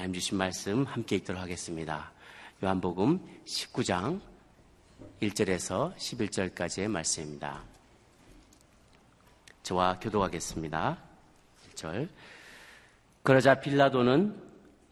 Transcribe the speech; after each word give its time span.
하나님 0.00 0.14
주신 0.14 0.38
말씀 0.38 0.84
함께 0.84 1.16
읽도록 1.16 1.42
하겠습니다. 1.42 2.10
요한복음 2.64 3.20
19장 3.44 4.18
1절에서 5.20 5.94
11절까지의 5.94 6.88
말씀입니다. 6.88 7.62
저와 9.62 9.98
교도하겠습니다. 10.00 10.96
1절. 11.74 12.08
그러자 13.22 13.60
빌라도는 13.60 14.42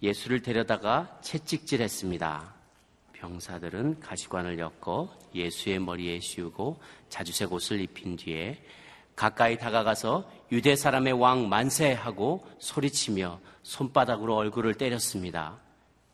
예수를 0.03 0.43
데려다가 0.43 1.19
채찍질 1.23 1.81
했습니다. 1.81 2.53
병사들은 3.15 4.01
가시관을 4.01 4.59
엮어 4.59 5.11
예수의 5.35 5.79
머리에 5.79 6.21
씌우고 6.21 6.83
자주색 7.09 7.51
옷을 7.51 7.81
입힌 7.81 8.17
뒤에 8.17 8.63
가까이 9.19 9.59
다가가서 9.59 10.31
유대 10.53 10.77
사람의 10.77 11.15
왕 11.15 11.49
만세하고 11.49 12.47
소리치며 12.61 13.41
손바닥으로 13.65 14.37
얼굴을 14.37 14.75
때렸습니다. 14.75 15.57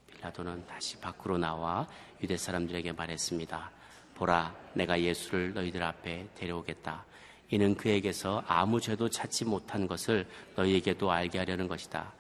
빌라도는 0.07 0.67
다시 0.67 0.99
밖으로 1.01 1.37
나와 1.37 1.87
유대 2.23 2.39
사람들에게 2.39 2.93
말했습니다. 2.93 3.71
보라, 4.15 4.55
내가 4.73 4.98
예수를 4.98 5.53
너희들 5.53 5.83
앞에 5.83 6.29
데려오겠다. 6.35 7.05
이는 7.51 7.75
그에게서 7.75 8.43
아무 8.47 8.81
죄도 8.81 9.11
찾지 9.11 9.45
못한 9.45 9.87
것을 9.87 10.27
너희에게도 10.57 11.12
알게 11.12 11.39
하려는 11.39 11.69
것이다. 11.69 12.11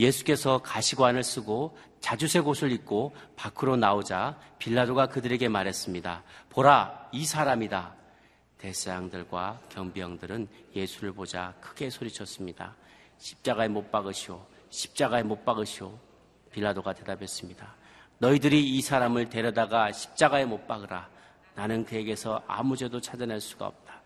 예수께서 0.00 0.58
가시관을 0.58 1.22
쓰고 1.22 1.78
자주색 2.00 2.48
옷을 2.48 2.72
입고 2.72 3.14
밖으로 3.36 3.76
나오자 3.76 4.40
빌라도가 4.58 5.06
그들에게 5.06 5.48
말했습니다. 5.48 6.24
보라, 6.50 7.10
이 7.12 7.24
사람이다. 7.24 8.05
대사장들과 8.66 9.60
경비형들은 9.68 10.48
예수를 10.74 11.12
보자 11.12 11.54
크게 11.60 11.88
소리쳤습니다. 11.88 12.74
십자가에 13.18 13.68
못 13.68 13.92
박으시오. 13.92 14.44
십자가에 14.70 15.22
못 15.22 15.44
박으시오. 15.44 15.96
빌라도가 16.50 16.92
대답했습니다. 16.92 17.74
너희들이 18.18 18.76
이 18.76 18.80
사람을 18.80 19.28
데려다가 19.28 19.92
십자가에 19.92 20.46
못 20.46 20.66
박으라. 20.66 21.08
나는 21.54 21.84
그에게서 21.84 22.42
아무 22.48 22.76
죄도 22.76 23.00
찾아낼 23.00 23.40
수가 23.40 23.66
없다. 23.66 24.02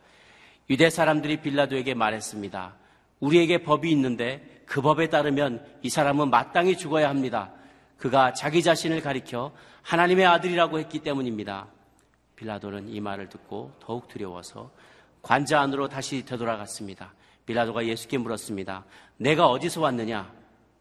유대 0.69 0.91
사람들이 0.91 1.41
빌라도에게 1.41 1.95
말했습니다. 1.95 2.75
우리에게 3.21 3.63
법이 3.63 3.91
있는데 3.93 4.63
그 4.67 4.83
법에 4.83 5.09
따르면 5.09 5.65
이 5.83 5.89
사람은 5.89 6.29
마땅히 6.29 6.77
죽어야 6.77 7.09
합니다. 7.09 7.51
그가 7.97 8.35
자기 8.35 8.63
자신을 8.63 9.01
가리켜 9.01 9.53
하나님의 9.83 10.27
아들이라고 10.27 10.79
했기 10.79 10.99
때문입니다. 10.99 11.67
빌라도는 12.41 12.89
이 12.89 13.01
말을 13.01 13.29
듣고 13.29 13.73
더욱 13.81 14.09
두려워서 14.09 14.71
관자 15.21 15.61
안으로 15.61 15.89
다시 15.89 16.25
되돌아갔습니다. 16.25 17.13
빌라도가 17.45 17.85
예수께 17.85 18.17
물었습니다. 18.17 18.85
내가 19.19 19.49
어디서 19.49 19.83
왔느냐? 19.83 20.33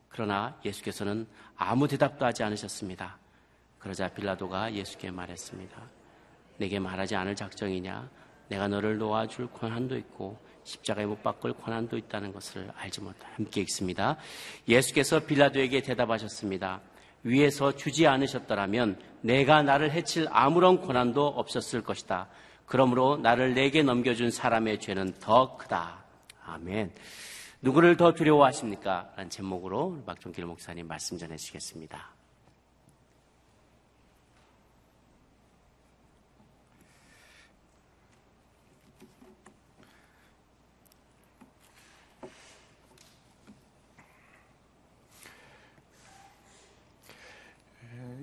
그러나 0.08 0.58
예수께서는 0.64 1.28
아무 1.58 1.88
대답도 1.88 2.26
하지 2.26 2.44
않으셨습니다. 2.44 3.18
그러자 3.78 4.08
빌라도가 4.08 4.74
예수께 4.74 5.12
말했습니다. 5.12 5.82
내게 6.58 6.80
말하지 6.80 7.16
않을 7.16 7.36
작정이냐? 7.36 8.10
내가 8.48 8.68
너를 8.68 8.98
놓아줄 8.98 9.52
권한도 9.52 9.98
있고 9.98 10.40
십자가에 10.64 11.06
못 11.06 11.22
박을 11.22 11.54
권한도 11.54 11.98
있다는 11.98 12.32
것을 12.32 12.72
알지 12.76 13.02
못하. 13.02 13.28
함께 13.36 13.62
읽습니다. 13.62 14.18
예수께서 14.68 15.20
빌라도에게 15.20 15.82
대답하셨습니다. 15.82 16.82
위에서 17.24 17.76
주지 17.76 18.08
않으셨더라면 18.08 19.00
내가 19.22 19.62
나를 19.64 19.92
해칠 19.92 20.28
아무런 20.32 20.82
권한도 20.82 21.28
없었을 21.28 21.84
것이다. 21.84 22.28
그러므로 22.66 23.18
나를 23.18 23.54
내게 23.54 23.84
넘겨준 23.84 24.32
사람의 24.32 24.80
죄는 24.80 25.14
더 25.20 25.58
크다. 25.58 26.04
아멘. 26.46 26.92
누구를 27.62 27.98
더 27.98 28.14
두려워하십니까? 28.14 29.10
라는 29.16 29.30
제목으로 29.30 30.04
박종길 30.06 30.46
목사님 30.46 30.88
말씀 30.88 31.18
전해주시겠습니다. 31.18 32.19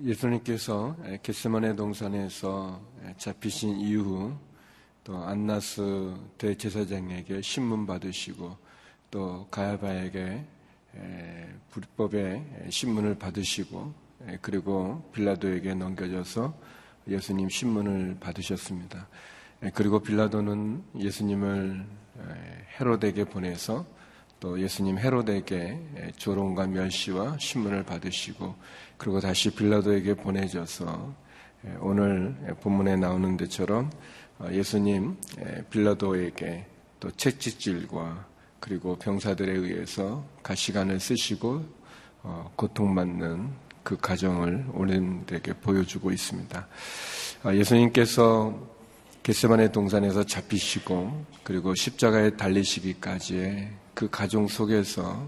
예수님께서 0.07 0.95
겟세만의 1.21 1.75
동산에서 1.75 2.81
잡히신 3.17 3.77
이후 3.81 4.33
또 5.03 5.17
안나스 5.17 6.15
대제사장에게 6.37 7.41
신문 7.41 7.85
받으시고 7.85 8.55
또 9.11 9.45
가야바에게 9.51 10.45
불법의 11.71 12.69
신문을 12.69 13.15
받으시고 13.19 13.93
그리고 14.41 15.03
빌라도에게 15.13 15.73
넘겨져서 15.73 16.57
예수님 17.09 17.49
신문을 17.49 18.15
받으셨습니다. 18.21 19.09
그리고 19.73 19.99
빌라도는 19.99 20.83
예수님을 20.99 21.85
헤로데에게 22.79 23.25
보내서 23.25 23.85
또 24.39 24.59
예수님 24.59 24.99
헤로데에게 24.99 26.13
조롱과 26.17 26.67
멸시와 26.67 27.37
신문을 27.39 27.83
받으시고 27.83 28.55
그리고 28.97 29.19
다시 29.19 29.49
빌라도에게 29.49 30.13
보내져서 30.15 31.13
오늘 31.79 32.35
본문에 32.61 32.97
나오는 32.97 33.35
데처럼 33.37 33.91
어, 34.39 34.47
예수님 34.51 35.17
빌라도에게 35.69 36.65
또 36.99 37.09
채찍질과 37.11 38.25
그리고 38.59 38.95
병사들에 38.97 39.51
의해서 39.51 40.23
가시관을 40.43 40.99
쓰시고 40.99 41.63
어, 42.23 42.51
고통받는 42.55 43.49
그 43.83 43.97
가정을 43.97 44.65
오랜되게 44.73 45.53
보여주고 45.53 46.11
있습니다. 46.11 46.67
아, 47.43 47.55
예수님께서 47.55 48.53
겟세만의 49.23 49.71
동산에서 49.71 50.23
잡히시고 50.25 51.25
그리고 51.43 51.73
십자가에 51.73 52.31
달리시기까지의 52.31 53.69
그 53.97 54.07
가정 54.11 54.47
속에서 54.47 55.27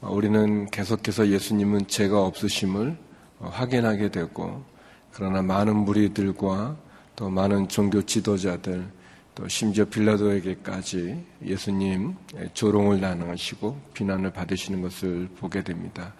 우리는 0.00 0.70
계속해서 0.70 1.28
예수님은 1.28 1.86
죄가 1.86 2.24
없으심을 2.24 2.96
확인하게 3.40 4.10
되고 4.10 4.64
그러나 5.12 5.42
많은 5.42 5.76
무리들과 5.76 6.78
또 7.14 7.28
많은 7.28 7.68
종교 7.68 8.00
지도자들 8.00 8.86
또 9.34 9.46
심지어 9.48 9.84
빌라도에게까지 9.84 11.22
예수님 11.44 12.16
조롱을 12.54 13.02
당하시고 13.02 13.78
비난을 13.92 14.32
받으시는 14.32 14.80
것을 14.80 15.28
보게 15.38 15.62
됩니다. 15.62 16.14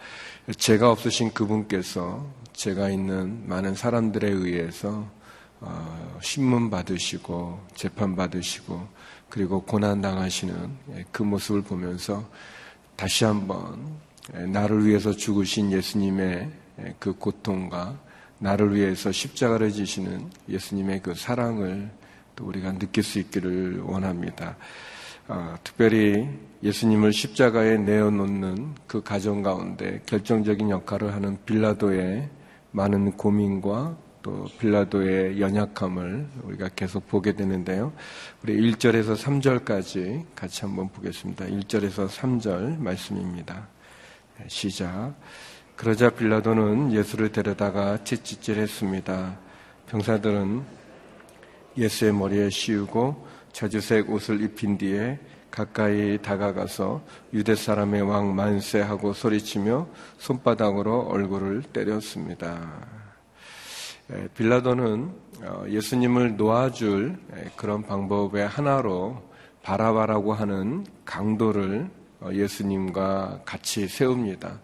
죄가 0.55 0.91
없으신 0.91 1.33
그분께서 1.33 2.27
죄가 2.53 2.91
있는 2.91 3.49
많은 3.49 3.75
사람들에 3.75 4.29
의해서 4.29 5.09
어, 5.61 6.19
신문 6.21 6.69
받으시고 6.69 7.59
재판 7.75 8.15
받으시고 8.15 8.87
그리고 9.29 9.63
고난 9.63 10.01
당하시는 10.01 10.55
그 11.11 11.23
모습을 11.23 11.63
보면서 11.63 12.29
다시 12.97 13.25
한번 13.25 13.99
나를 14.33 14.87
위해서 14.87 15.13
죽으신 15.13 15.73
예수님의 15.73 16.51
그 16.99 17.13
고통과 17.15 17.99
나를 18.39 18.75
위해서 18.75 19.11
십자가를 19.11 19.71
지시는 19.73 20.31
예수님의 20.49 21.03
그 21.03 21.15
사랑을 21.15 21.91
또 22.35 22.45
우리가 22.47 22.73
느낄 22.73 23.03
수 23.03 23.19
있기를 23.19 23.81
원합니다. 23.81 24.57
어, 25.29 25.57
특별히 25.65 26.29
예수님을 26.63 27.13
십자가에 27.13 27.79
내어놓는 27.79 28.75
그 28.87 29.03
가정 29.03 29.43
가운데 29.43 30.01
결정적인 30.07 30.71
역할을 30.71 31.15
하는 31.15 31.39
빌라도의 31.45 32.29
많은 32.71 33.13
고민과 33.13 33.97
또 34.27 34.45
빌라도의 34.59 35.41
연약함을 35.41 36.27
우리가 36.43 36.71
계속 36.75 37.07
보게 37.07 37.35
되는데요. 37.35 37.93
우리 38.43 38.57
1절에서 38.73 39.17
3절까지 39.17 40.25
같이 40.35 40.63
한번 40.63 40.89
보겠습니다. 40.89 41.45
1절에서 41.45 42.09
3절 42.09 42.77
말씀입니다. 42.81 43.69
네, 44.37 44.47
시작. 44.49 45.15
그러자 45.77 46.11
빌라도는 46.11 46.93
예수를 46.93 47.31
데려다가 47.31 48.03
채찍질했습니다. 48.03 49.39
병사들은 49.91 50.65
예수의 51.79 52.13
머리에 52.13 52.51
씌우고 52.51 53.29
자주색 53.53 54.11
옷을 54.11 54.43
입힌 54.43 54.77
뒤에 54.77 55.21
가까이 55.53 56.19
다가가서 56.21 57.01
유대 57.33 57.55
사람의 57.55 58.03
왕 58.03 58.35
만세하고 58.35 59.13
소리치며 59.13 59.87
손바닥으로 60.19 61.03
얼굴을 61.03 61.63
때렸습니다. 61.73 63.06
빌라도는 64.35 65.11
어, 65.43 65.65
예수님을 65.69 66.37
놓아줄 66.37 67.19
그런 67.57 67.83
방법의 67.83 68.47
하나로 68.47 69.23
바라바라고 69.63 70.33
하는 70.33 70.87
강도를 71.05 71.91
어, 72.21 72.31
예수님과 72.33 73.43
같이 73.45 73.89
세웁니다. 73.89 74.61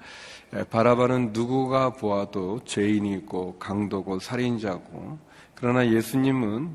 바라바는 0.71 1.33
누구가 1.33 1.94
보아도 1.94 2.61
죄인이고 2.65 3.59
강도고 3.59 4.19
살인자고 4.19 5.19
그러나 5.55 5.89
예수님은 5.89 6.69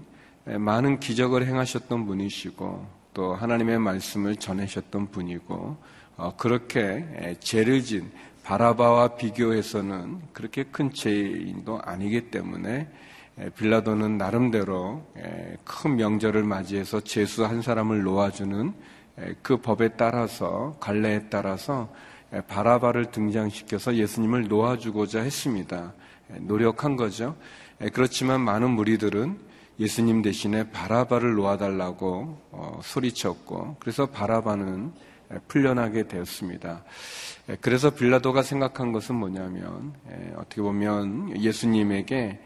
많은 0.57 0.99
기적을 0.99 1.45
행하셨던 1.45 2.07
분이시고 2.07 2.87
또 3.13 3.35
하나님의 3.35 3.77
말씀을 3.77 4.35
전하셨던 4.35 5.11
분이고 5.11 5.77
어, 6.17 6.33
그렇게 6.35 7.37
죄를 7.39 7.83
진 7.83 8.11
바라바와 8.47 9.17
비교해서는 9.17 10.21
그렇게 10.31 10.63
큰 10.63 10.93
죄인도 10.93 11.81
아니기 11.83 12.31
때문에 12.31 12.87
빌라도는 13.57 14.17
나름대로 14.17 15.05
큰 15.65 15.97
명절을 15.97 16.43
맞이해서 16.43 17.01
제수 17.01 17.43
한 17.43 17.61
사람을 17.61 18.03
놓아주는 18.03 18.73
그 19.41 19.57
법에 19.57 19.89
따라서 19.97 20.77
관례에 20.79 21.27
따라서 21.29 21.93
바라바를 22.47 23.11
등장시켜서 23.11 23.95
예수님을 23.95 24.47
놓아주고자 24.47 25.23
했습니다. 25.23 25.93
노력한 26.39 26.95
거죠. 26.95 27.35
그렇지만 27.91 28.39
많은 28.39 28.69
무리들은 28.69 29.39
예수님 29.77 30.21
대신에 30.21 30.71
바라바를 30.71 31.35
놓아달라고 31.35 32.41
어, 32.51 32.79
소리쳤고 32.81 33.75
그래서 33.79 34.07
바라바는 34.07 34.91
풀려나게 35.47 36.07
되었습니다. 36.07 36.83
그래서 37.61 37.89
빌라도가 37.89 38.41
생각한 38.41 38.91
것은 38.91 39.15
뭐냐면 39.15 39.93
어떻게 40.35 40.61
보면 40.61 41.41
예수님에게 41.41 42.39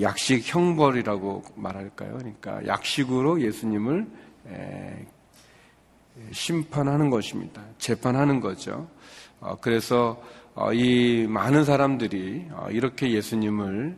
약식 0.00 0.42
형벌이라고 0.44 1.42
말할까요? 1.56 2.18
그러니까 2.18 2.66
약식으로 2.66 3.42
예수님을 3.42 4.06
심판하는 6.32 7.10
것입니다. 7.10 7.62
재판하는 7.78 8.40
거죠. 8.40 8.88
어, 9.40 9.56
그래서 9.60 10.22
어, 10.54 10.72
이 10.72 11.26
많은 11.28 11.64
사람들이 11.64 12.46
어, 12.52 12.68
이렇게 12.70 13.10
예수님을 13.10 13.96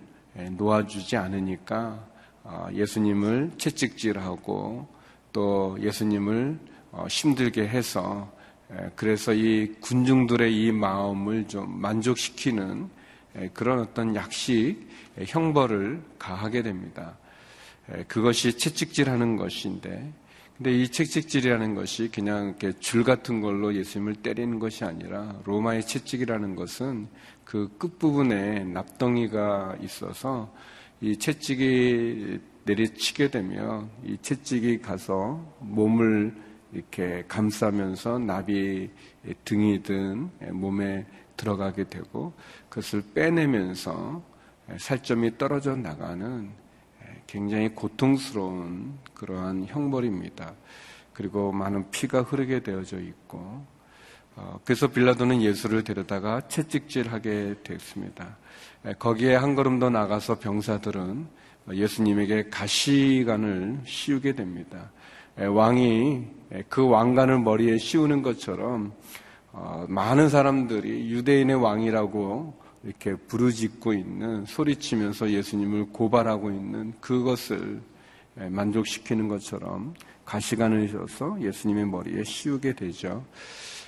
놓아주지 0.53 1.17
않으니까 1.17 2.05
예수님을 2.73 3.53
채찍질하고 3.59 4.89
또 5.33 5.77
예수님을 5.81 6.59
힘들게 7.09 7.67
해서 7.69 8.33
그래서 8.95 9.33
이 9.33 9.75
군중들의 9.81 10.55
이 10.55 10.73
마음을 10.73 11.47
좀 11.49 11.81
만족시키는 11.81 12.89
그런 13.53 13.81
어떤 13.81 14.15
약식 14.15 14.77
형벌을 15.19 16.03
가하게 16.19 16.63
됩니다. 16.63 17.19
그것이 18.09 18.57
채찍질하는 18.59 19.37
것인데 19.37 20.13
근데 20.57 20.73
이 20.73 20.89
채찍질이라는 20.89 21.75
것이 21.75 22.11
그냥 22.11 22.47
이렇게 22.47 22.73
줄 22.79 23.05
같은 23.05 23.43
걸로 23.43 23.75
예수님을 23.75 24.15
때리는 24.15 24.59
것이 24.59 24.85
아니라 24.85 25.39
로마의 25.45 25.87
채찍이라는 25.87 26.57
것은 26.57 27.09
그 27.45 27.71
끝부분에 27.77 28.65
납덩이가 28.65 29.77
있어서 29.83 30.51
이 31.01 31.17
채찍이 31.17 32.41
내리치게 32.65 33.31
되면 33.31 33.91
이 34.05 34.17
채찍이 34.21 34.81
가서 34.81 35.45
몸을 35.61 36.35
이렇게 36.73 37.25
감싸면서 37.29 38.19
나비 38.19 38.91
등이든 39.45 40.31
몸에 40.53 41.07
들어가게 41.37 41.85
되고 41.85 42.33
그것을 42.69 43.03
빼내면서 43.15 44.23
살점이 44.79 45.39
떨어져 45.39 45.77
나가는 45.77 46.51
굉장히 47.27 47.69
고통스러운 47.69 48.99
그러한 49.15 49.67
형벌입니다. 49.67 50.55
그리고 51.13 51.51
많은 51.53 51.91
피가 51.91 52.23
흐르게 52.23 52.61
되어져 52.61 53.01
있고, 53.01 53.39
어, 53.39 53.67
그래서 54.65 54.88
빌라도는 54.88 55.43
예수를 55.43 55.83
데려다가 55.83 56.47
채찍질하게 56.49 57.56
됐습니다. 57.62 58.37
거기에 58.99 59.35
한 59.35 59.55
걸음 59.55 59.79
더 59.79 59.91
나가서 59.91 60.38
병사들은 60.38 61.27
예수님에게 61.73 62.50
가시관을 62.50 63.81
씌우게 63.85 64.35
됩니다. 64.35 64.91
왕이 65.37 66.25
그 66.69 66.87
왕관을 66.87 67.41
머리에 67.41 67.79
씌우는 67.79 68.23
것처럼 68.23 68.93
어, 69.53 69.87
많은 69.88 70.29
사람들이 70.29 71.11
유대인의 71.11 71.56
왕이라고 71.56 72.55
이렇게 72.85 73.17
부르짖고 73.17 73.94
있는 73.94 74.44
소리치면서 74.44 75.31
예수님을 75.31 75.87
고발하고 75.93 76.50
있는 76.50 76.93
그것을 77.00 77.81
만족시키는 78.35 79.29
것처럼 79.29 79.94
가시관을 80.27 80.88
줘서 80.88 81.41
예수님의 81.41 81.87
머리에 81.87 82.23
씌우게 82.23 82.75
되죠. 82.75 83.25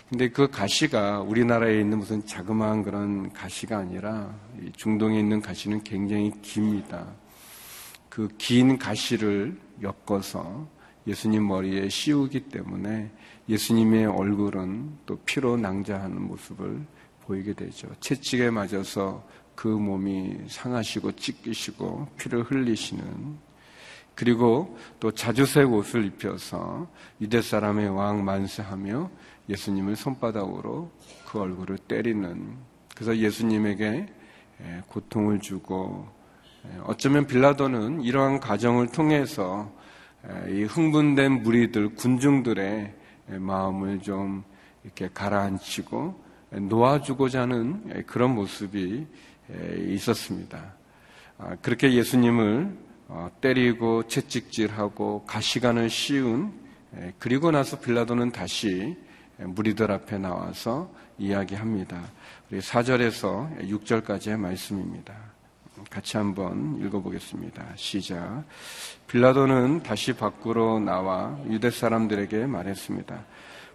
근데 0.09 0.31
그 0.31 0.49
가시가 0.49 1.21
우리나라에 1.21 1.81
있는 1.81 1.99
무슨 1.99 2.25
자그마한 2.25 2.83
그런 2.83 3.31
가시가 3.33 3.77
아니라 3.77 4.35
중동에 4.75 5.19
있는 5.19 5.43
가시는 5.43 5.83
굉장히 5.85 6.33
깁니다. 6.41 7.07
그 8.09 8.29
긴 8.39 8.79
가시를 8.79 9.57
엮어서 9.83 10.67
예수님 11.07 11.47
머리에 11.47 11.89
씌우기 11.89 12.49
때문에 12.49 13.11
예수님의 13.49 14.07
얼굴은 14.07 14.99
또 15.07 15.17
피로 15.25 15.57
낭자하는 15.57 16.23
모습을 16.23 16.81
보이게 17.25 17.53
되죠. 17.53 17.89
채찍에 18.01 18.51
맞아서 18.51 19.25
그 19.55 19.69
몸이 19.69 20.37
상하시고 20.49 21.13
찢기시고 21.13 22.09
피를 22.19 22.43
흘리시는 22.45 23.37
그리고 24.15 24.77
또 24.99 25.13
자주색 25.13 25.73
옷을 25.73 26.05
입혀서 26.07 26.89
유대 27.21 27.41
사람의 27.41 27.89
왕 27.91 28.25
만세하며 28.25 29.11
예수님을 29.49 29.97
손바닥으로 29.97 30.91
그 31.27 31.41
얼굴을 31.41 31.79
때리는 31.79 32.57
그래서 32.95 33.17
예수님에게 33.17 34.07
고통을 34.89 35.41
주고 35.41 36.09
어쩌면 36.85 37.27
빌라도는 37.27 38.03
이러한 38.03 38.41
과정을 38.41 38.89
통해서 38.89 39.73
이 40.51 40.65
흥분된 40.65 41.43
무리들 41.43 41.95
군중들의 41.95 42.95
마음을 43.39 44.01
좀 44.01 44.45
이렇게 44.85 45.09
가라앉히고 45.13 46.25
놓아주고자 46.51 47.43
하는 47.43 48.05
그런 48.07 48.35
모습이 48.35 49.07
있었습니다. 49.89 50.75
아, 51.39 51.55
그렇게 51.63 51.93
예수님을 51.93 52.77
어, 53.07 53.31
때리고 53.41 54.07
채찍질하고 54.09 55.25
가시관을 55.25 55.89
씌운 55.89 56.53
그리고 57.19 57.51
나서 57.51 57.79
빌라도는 57.79 58.33
다시 58.33 58.97
무리들 59.39 59.91
앞에 59.91 60.19
나와서 60.19 60.91
이야기합니다. 61.19 62.01
우리 62.51 62.61
4절에서 62.61 63.69
6절까지의 63.69 64.37
말씀입니다. 64.37 65.15
같이 65.91 66.17
한번 66.17 66.79
읽어보겠습니다. 66.85 67.65
시작. 67.77 68.45
빌라도는 69.07 69.83
다시 69.85 70.13
밖으로 70.13 70.81
나와 70.81 71.39
유대 71.49 71.71
사람들에게 71.71 72.47
말했습니다. 72.47 73.25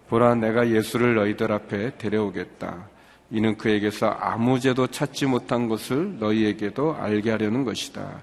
보라 0.08 0.34
내가 0.34 0.68
예수를 0.68 1.14
너희들 1.14 1.50
앞에 1.50 1.96
데려오겠다. 1.96 2.88
이는 3.30 3.56
그에게서 3.56 4.08
아무 4.08 4.60
죄도 4.60 4.86
찾지 4.86 5.26
못한 5.26 5.66
것을 5.66 6.18
너희에게도 6.18 6.94
알게 6.96 7.30
하려는 7.30 7.64
것이다. 7.64 8.22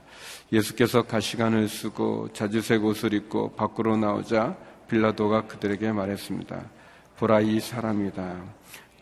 예수께서 0.53 1.01
가시관을 1.01 1.67
쓰고 1.67 2.29
자주색 2.33 2.85
옷을 2.85 3.13
입고 3.13 3.53
밖으로 3.53 3.97
나오자 3.97 4.55
빌라도가 4.87 5.47
그들에게 5.47 5.91
말했습니다. 5.91 6.61
보라 7.21 7.41
이 7.41 7.59
사람이다. 7.59 8.41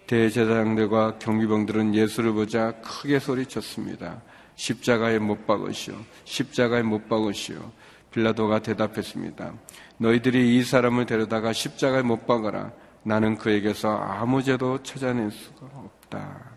대제사장들과 0.06 1.20
경비병들은 1.20 1.96
예수를 1.96 2.34
보자 2.34 2.74
크게 2.82 3.18
소리쳤습니다. 3.18 4.22
십자가에 4.56 5.20
못 5.20 5.48
박으시오. 5.48 5.96
십자가에 6.26 6.82
못 6.82 7.08
박으시오. 7.08 7.72
빌라도가 8.12 8.60
대답했습니다. 8.60 9.54
너희들이 10.00 10.58
이 10.58 10.64
사람을 10.64 11.06
데려다가 11.06 11.54
십자가에 11.54 12.02
못 12.02 12.28
박아라. 12.28 12.74
나는 13.04 13.38
그에게서 13.38 13.96
아무 13.96 14.44
죄도 14.44 14.84
찾아낼 14.84 15.32
수가 15.32 15.68
없다. 15.74 16.52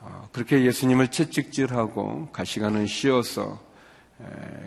어, 0.00 0.28
그렇게 0.32 0.64
예수님을 0.64 1.06
채찍질하고 1.06 2.30
가시관을 2.32 2.88
씌워서 2.88 3.62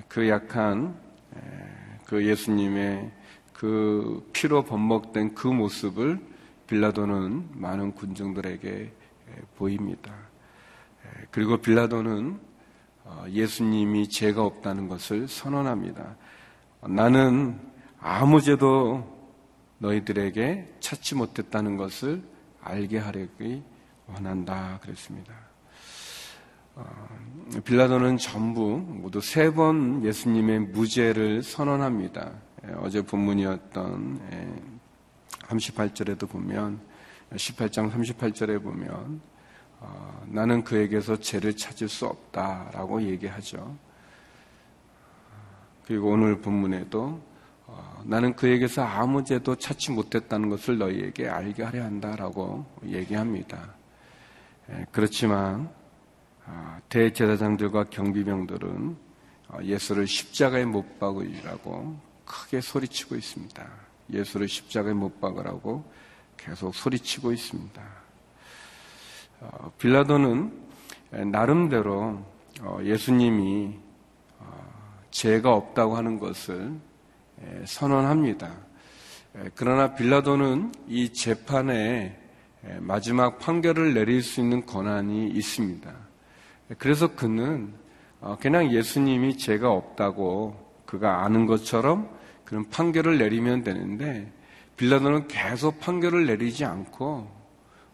그 0.08 0.30
약한 0.30 0.98
그 2.06 2.26
예수님의 2.26 3.12
그 3.66 4.30
피로 4.32 4.64
범벅된 4.64 5.34
그 5.34 5.48
모습을 5.48 6.20
빌라도는 6.68 7.50
많은 7.54 7.94
군중들에게 7.94 8.94
보입니다. 9.56 10.14
그리고 11.32 11.58
빌라도는 11.58 12.40
어, 13.06 13.26
예수님이 13.28 14.08
죄가 14.10 14.44
없다는 14.44 14.88
것을 14.88 15.28
선언합니다. 15.28 16.16
나는 16.88 17.60
아무 18.00 18.40
죄도 18.40 19.04
너희들에게 19.80 20.76
찾지 20.80 21.16
못했다는 21.16 21.76
것을 21.76 22.22
알게 22.62 23.00
하려기 23.00 23.64
원한다. 24.06 24.78
그랬습니다. 24.84 25.34
어, 26.76 26.86
빌라도는 27.64 28.18
전부 28.18 28.78
모두 28.78 29.22
세 29.22 29.52
번 29.52 30.06
예수님의 30.06 30.60
무죄를 30.60 31.42
선언합니다. 31.42 32.45
예, 32.68 32.74
어제 32.78 33.02
본문이었던 33.02 34.20
38절에도 35.42 36.24
예, 36.24 36.28
보면 36.28 36.80
18장 37.32 37.92
38절에 37.92 38.62
보면 38.62 39.22
어, 39.80 40.26
나는 40.28 40.64
그에게서 40.64 41.20
죄를 41.20 41.56
찾을 41.56 41.90
수 41.90 42.06
없다라고 42.06 43.02
얘기하죠. 43.04 43.78
그리고 45.86 46.12
오늘 46.12 46.42
본문에도 46.42 47.22
어, 47.68 48.02
나는 48.06 48.36
그에게서 48.36 48.84
아무 48.84 49.24
죄도 49.24 49.56
찾지 49.56 49.92
못했다는 49.92 50.50
것을 50.50 50.78
너희에게 50.78 51.28
알게 51.28 51.64
하려 51.64 51.84
한다라고 51.84 52.66
얘기합니다. 52.86 53.76
예, 54.72 54.86
그렇지만 54.92 55.70
아, 56.46 56.80
대제사장들과 56.90 57.86
경비병들은 57.86 58.98
어, 59.50 59.58
예수를 59.64 60.08
십자가에 60.08 60.66
못 60.66 61.00
박으라고 61.00 62.00
크게 62.26 62.62
소리치고 62.62 63.16
있습니다. 63.16 63.68
예수를 64.12 64.48
십자가에 64.48 64.94
못 64.94 65.20
박으라고 65.22 65.84
계속 66.38 66.76
소리치고 66.76 67.32
있습니다. 67.32 67.82
어, 69.42 69.72
빌라도는 69.78 70.66
나름대로 71.32 72.24
예수님이 72.84 73.78
죄가 75.12 75.54
없다고 75.54 75.96
하는 75.96 76.20
것을 76.20 76.74
선언합니다. 77.66 78.54
그러나 79.56 79.94
빌라도는 79.94 80.74
이 80.88 81.14
재판에 81.14 82.20
마지막 82.80 83.40
판결을 83.40 83.94
내릴 83.94 84.22
수 84.24 84.42
있는 84.42 84.66
권한이 84.66 85.30
있습니다. 85.30 85.94
그래서 86.78 87.16
그는 87.16 87.74
어, 88.22 88.38
그냥 88.40 88.72
예수님이 88.72 89.38
죄가 89.38 89.70
없다고 89.70 90.82
그가 90.86 91.24
아는 91.24 91.46
것처럼 91.46 92.10
그런 92.46 92.70
판결을 92.70 93.18
내리면 93.18 93.64
되는데 93.64 94.32
빌라도는 94.78 95.28
계속 95.28 95.80
판결을 95.80 96.26
내리지 96.26 96.66
않고 96.66 97.32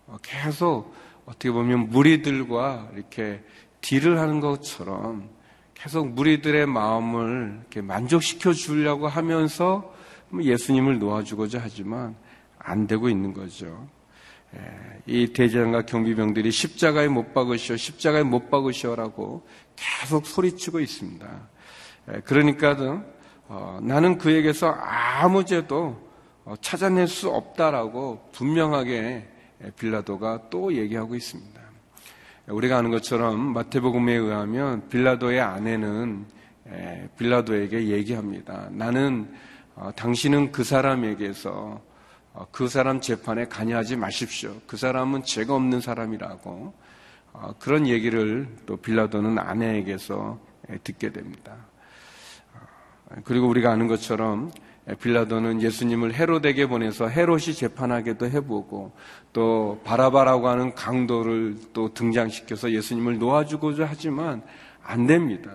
어, 0.08 0.18
계속 0.22 0.94
어떻게 1.26 1.52
보면 1.52 1.90
무리들과 1.90 2.92
이렇게 2.96 3.44
딜을 3.82 4.20
하는 4.20 4.40
것처럼 4.40 5.30
계속 5.74 6.10
무리들의 6.10 6.68
마음을 6.68 7.60
이렇게 7.62 7.82
만족시켜 7.82 8.54
주려고 8.54 9.08
하면서 9.08 9.96
예수님을 10.40 11.00
놓아주고자 11.00 11.60
하지만 11.62 12.16
안 12.60 12.88
되고 12.88 13.10
있는 13.10 13.34
거죠. 13.34 13.88
예, 14.56 15.02
이 15.06 15.28
대장과 15.34 15.86
경비병들이 15.86 16.52
십자가에 16.52 17.08
못 17.08 17.34
박으시오, 17.34 17.78
십자가에 17.78 18.24
못 18.24 18.50
박으시오라고 18.52 19.48
계속 19.76 20.28
소리치고 20.28 20.80
있습니다. 20.80 21.50
예, 22.14 22.20
그러니까 22.26 23.04
어, 23.54 23.80
나는 23.82 24.18
그에게서 24.18 24.70
아무 24.70 25.44
죄도 25.44 26.02
어, 26.46 26.54
찾아낼 26.62 27.08
수 27.08 27.30
없다라고 27.30 28.30
분명하게 28.32 29.28
빌라도가 29.78 30.50
또 30.50 30.74
얘기하고 30.74 31.16
있습니다. 31.16 31.60
우리가 32.48 32.78
아는 32.78 32.92
것처럼 32.92 33.52
마태복음에 33.52 34.14
의하면 34.14 34.88
빌라도의 34.88 35.42
아내는 35.42 36.26
빌라도에게 37.18 37.90
얘기합니다. 37.90 38.70
나는 38.72 39.30
어, 39.76 39.92
당신은 39.98 40.54
그 40.54 40.64
사람에게서 40.64 41.82
어, 42.34 42.48
그 42.54 42.70
사람 42.70 43.02
재판에 43.02 43.50
관여하지 43.50 43.98
마십시오. 43.98 44.56
그 44.66 44.78
사람은 44.78 45.26
죄가 45.26 45.54
없는 45.54 45.82
사람이라고 45.82 46.74
어, 47.34 47.54
그런 47.60 47.86
얘기를 47.86 48.48
또 48.66 48.78
빌라도는 48.78 49.38
아내에게서 49.40 50.40
듣게 50.86 51.12
됩니다. 51.12 51.58
그리고 53.24 53.48
우리가 53.48 53.72
아는 53.72 53.88
것처럼 53.88 54.52
빌라도는 55.00 55.62
예수님을 55.62 56.14
헤롯에게 56.14 56.68
보내서 56.68 57.08
헤롯이 57.08 57.54
재판하게도 57.54 58.30
해보고 58.30 58.92
또 59.34 59.80
바라바라고 59.84 60.48
하는 60.48 60.74
강도를 60.74 61.58
또 61.74 61.94
등장시켜서 61.94 62.72
예수님을 62.72 63.20
놓아주고자 63.20 63.86
하지만 63.88 64.42
안 64.84 65.06
됩니다. 65.06 65.52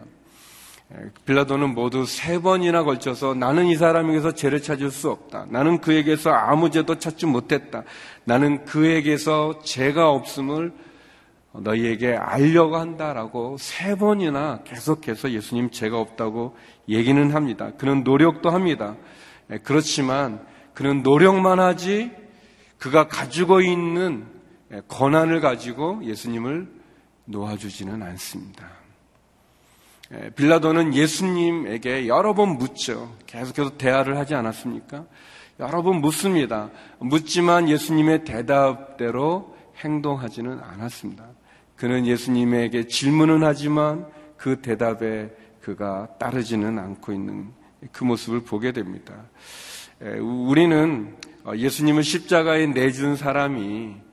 빌라도는 1.24 1.74
모두 1.74 2.06
세 2.06 2.40
번이나 2.40 2.84
걸쳐서 2.84 3.34
나는 3.34 3.66
이 3.66 3.74
사람에게서 3.74 4.32
죄를 4.32 4.62
찾을 4.62 4.92
수 4.92 5.10
없다. 5.10 5.46
나는 5.50 5.80
그에게서 5.80 6.30
아무 6.30 6.70
죄도 6.70 7.00
찾지 7.00 7.26
못했다. 7.26 7.82
나는 8.24 8.64
그에게서 8.64 9.60
죄가 9.64 10.10
없음을 10.10 10.72
너희에게 11.60 12.14
알려고 12.14 12.76
한다라고 12.76 13.56
세 13.58 13.94
번이나 13.94 14.60
계속해서 14.64 15.30
예수님 15.30 15.70
죄가 15.70 15.98
없다고 15.98 16.56
얘기는 16.88 17.30
합니다. 17.32 17.72
그는 17.78 18.04
노력도 18.04 18.50
합니다. 18.50 18.96
예, 19.50 19.58
그렇지만 19.58 20.44
그는 20.74 21.02
노력만 21.02 21.60
하지 21.60 22.10
그가 22.78 23.08
가지고 23.08 23.60
있는 23.60 24.26
예, 24.72 24.82
권한을 24.88 25.40
가지고 25.40 26.04
예수님을 26.04 26.68
놓아주지는 27.26 28.02
않습니다. 28.02 28.68
예, 30.12 30.30
빌라도는 30.30 30.94
예수님에게 30.94 32.06
여러 32.08 32.34
번 32.34 32.58
묻죠. 32.58 33.16
계속해서 33.26 33.76
대화를 33.76 34.16
하지 34.16 34.34
않았습니까? 34.34 35.04
여러 35.58 35.82
번 35.82 36.00
묻습니다. 36.00 36.70
묻지만 36.98 37.68
예수님의 37.68 38.24
대답대로 38.24 39.56
행동하지는 39.78 40.60
않았습니다. 40.60 41.24
그는 41.76 42.06
예수님에게 42.06 42.86
질문은 42.86 43.42
하지만 43.42 44.06
그 44.36 44.60
대답에 44.60 45.30
그가 45.60 46.08
따르지는 46.18 46.78
않고 46.78 47.12
있는 47.12 47.48
그 47.92 48.04
모습을 48.04 48.40
보게 48.40 48.72
됩니다. 48.72 49.14
우리는 50.20 51.14
어, 51.44 51.54
예수님을 51.54 52.02
십자가에 52.02 52.66
내준 52.66 53.16
사람이 53.16 54.06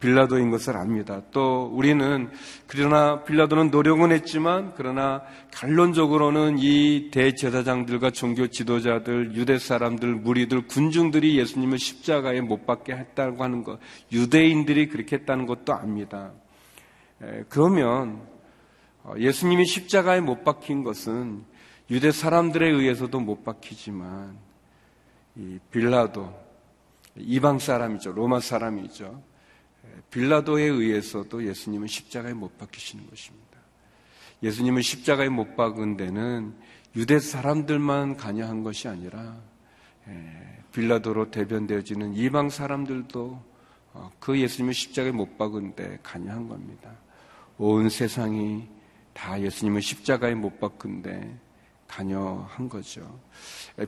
빌라도인 0.00 0.50
것을 0.50 0.76
압니다. 0.76 1.22
또 1.32 1.70
우리는 1.72 2.30
그러나 2.66 3.24
빌라도는 3.24 3.70
노력은 3.70 4.12
했지만 4.12 4.72
그러나 4.76 5.22
결론적으로는 5.50 6.58
이 6.58 7.10
대제사장들과 7.10 8.10
종교 8.12 8.46
지도자들, 8.46 9.34
유대 9.34 9.58
사람들, 9.58 10.14
무리들, 10.14 10.68
군중들이 10.68 11.36
예수님을 11.38 11.78
십자가에 11.78 12.40
못 12.40 12.64
박게 12.64 12.94
했다고 12.94 13.42
하는 13.42 13.64
것, 13.64 13.80
유대인들이 14.12 14.88
그렇게 14.88 15.16
했다는 15.16 15.46
것도 15.46 15.74
압니다. 15.74 16.32
그러면 17.48 18.26
어, 19.02 19.14
예수님이 19.16 19.64
십자가에 19.64 20.20
못 20.20 20.44
박힌 20.44 20.82
것은 20.82 21.44
유대 21.90 22.12
사람들에 22.12 22.68
의해서도 22.68 23.20
못 23.20 23.44
박히지만 23.44 24.38
이 25.36 25.58
빌라도 25.70 26.32
이방 27.16 27.58
사람이죠. 27.58 28.12
로마 28.12 28.40
사람이죠. 28.40 29.22
빌라도에 30.10 30.64
의해서도 30.64 31.46
예수님은 31.46 31.86
십자가에 31.86 32.34
못 32.34 32.58
박히시는 32.58 33.08
것입니다. 33.08 33.58
예수님은 34.42 34.82
십자가에 34.82 35.28
못 35.28 35.56
박은 35.56 35.96
데는 35.96 36.54
유대 36.94 37.18
사람들만 37.18 38.16
관여한 38.16 38.62
것이 38.62 38.88
아니라 38.88 39.36
빌라도로 40.72 41.30
대변되어지는 41.30 42.14
이방 42.14 42.50
사람들도 42.50 43.42
어, 43.94 44.10
그 44.20 44.38
예수님을 44.38 44.74
십자가에 44.74 45.12
못 45.12 45.38
박은 45.38 45.74
데 45.74 45.98
관여한 46.02 46.48
겁니다. 46.48 46.92
온 47.58 47.88
세상이 47.88 48.68
다 49.12 49.40
예수님을 49.40 49.82
십자가에 49.82 50.34
못 50.34 50.60
박은데 50.60 51.36
관여한 51.88 52.68
거죠. 52.68 53.18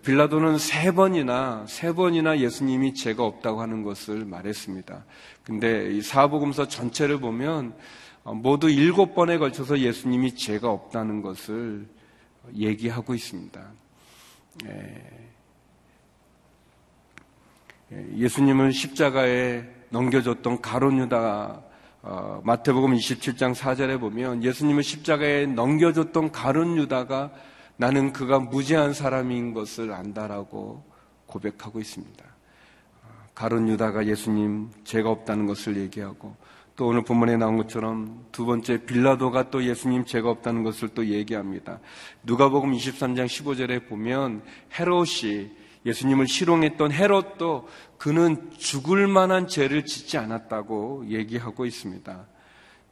빌라도는 0.03 0.59
세 0.59 0.91
번이나 0.91 1.67
세 1.69 1.93
번이나 1.93 2.39
예수님이 2.39 2.95
죄가 2.95 3.25
없다고 3.25 3.61
하는 3.61 3.83
것을 3.83 4.25
말했습니다. 4.25 5.05
근데 5.45 5.93
이 5.93 6.03
사복음서 6.03 6.67
전체를 6.69 7.21
보면 7.21 7.75
모두 8.25 8.69
일곱 8.71 9.15
번에 9.15 9.39
걸쳐서 9.39 9.79
예수님이 9.79 10.35
죄가 10.35 10.71
없다는 10.71 11.23
것을 11.23 11.87
얘기하고 12.55 13.15
있습니다. 13.15 13.61
예수님을 18.17 18.73
십자가에 18.73 19.65
넘겨줬던 19.91 20.61
가론 20.61 20.99
유다 20.99 21.63
어, 22.03 22.41
마태복음 22.45 22.95
27장 22.95 23.55
4절에 23.55 24.01
보면 24.01 24.43
예수님을 24.43 24.83
십자가에 24.83 25.47
넘겨줬던 25.47 26.33
가론 26.33 26.79
유다가 26.79 27.31
나는 27.77 28.13
그가 28.13 28.39
무죄한 28.39 28.95
사람인 28.95 29.53
것을 29.53 29.93
안다라고 29.93 30.83
고백하고 31.27 31.79
있습니다. 31.79 32.25
가론 33.35 33.69
유다가 33.69 34.07
예수님 34.07 34.71
죄가 34.85 35.11
없다는 35.11 35.47
것을 35.47 35.77
얘기하고 35.77 36.37
또 36.77 36.89
오늘 36.89 37.03
본문에 37.03 37.37
나온 37.37 37.59
것처럼 37.59 38.27
두 38.33 38.47
번째 38.47 38.85
빌라도가 38.85 39.51
또 39.51 39.63
예수님 39.63 40.07
죄가 40.07 40.31
없다는 40.31 40.63
것을 40.63 40.89
또 40.89 41.07
얘기합니다. 41.07 41.81
누가복음 42.23 42.73
23장 42.73 43.27
15절에 43.27 43.87
보면 43.89 44.43
헤롯이 44.79 45.51
예수님을 45.87 46.27
실용했던 46.29 46.93
헤롯도 46.93 47.69
그는 47.99 48.51
죽을 48.59 49.07
만한 49.07 49.49
죄를 49.49 49.85
짓지 49.85 50.19
않았다고 50.19 51.07
얘기하고 51.09 51.67
있습니다. 51.67 52.27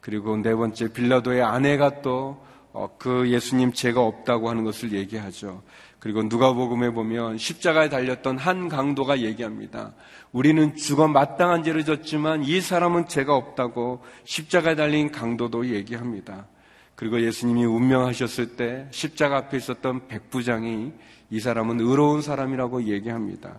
그리고 0.01 0.37
네 0.37 0.55
번째 0.55 0.91
빌라도의 0.91 1.43
아내가 1.43 2.01
또그 2.01 2.29
어, 2.73 3.27
예수님 3.27 3.73
죄가 3.73 4.01
없다고 4.01 4.49
하는 4.49 4.63
것을 4.63 4.93
얘기하죠. 4.93 5.61
그리고 5.99 6.23
누가복음에 6.23 6.91
보면 6.91 7.37
십자가에 7.37 7.89
달렸던 7.89 8.37
한 8.37 8.69
강도가 8.69 9.19
얘기합니다. 9.19 9.93
우리는 10.31 10.75
죽어 10.75 11.07
마땅한 11.07 11.63
죄를 11.63 11.83
졌지만 11.83 12.43
이 12.43 12.61
사람은 12.61 13.07
죄가 13.07 13.35
없다고 13.35 14.01
십자가에 14.23 14.75
달린 14.75 15.11
강도도 15.11 15.67
얘기합니다. 15.67 16.47
그리고 16.99 17.21
예수님이 17.21 17.63
운명하셨을 17.63 18.57
때 18.57 18.85
십자가 18.91 19.37
앞에 19.37 19.55
있었던 19.55 20.09
백부장이 20.09 20.91
이 21.29 21.39
사람은 21.39 21.79
의로운 21.79 22.21
사람이라고 22.21 22.87
얘기합니다. 22.87 23.55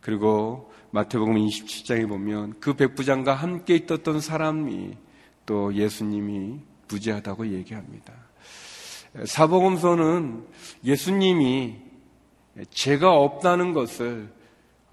그리고 0.00 0.72
마태복음 0.90 1.34
27장에 1.34 2.08
보면 2.08 2.54
그 2.58 2.72
백부장과 2.72 3.34
함께 3.34 3.76
있었던 3.76 4.22
사람이 4.22 4.96
또 5.44 5.74
예수님이 5.74 6.60
부재하다고 6.88 7.48
얘기합니다. 7.48 8.14
사복음서는 9.26 10.46
예수님이 10.82 11.76
죄가 12.70 13.12
없다는 13.12 13.74
것을 13.74 14.32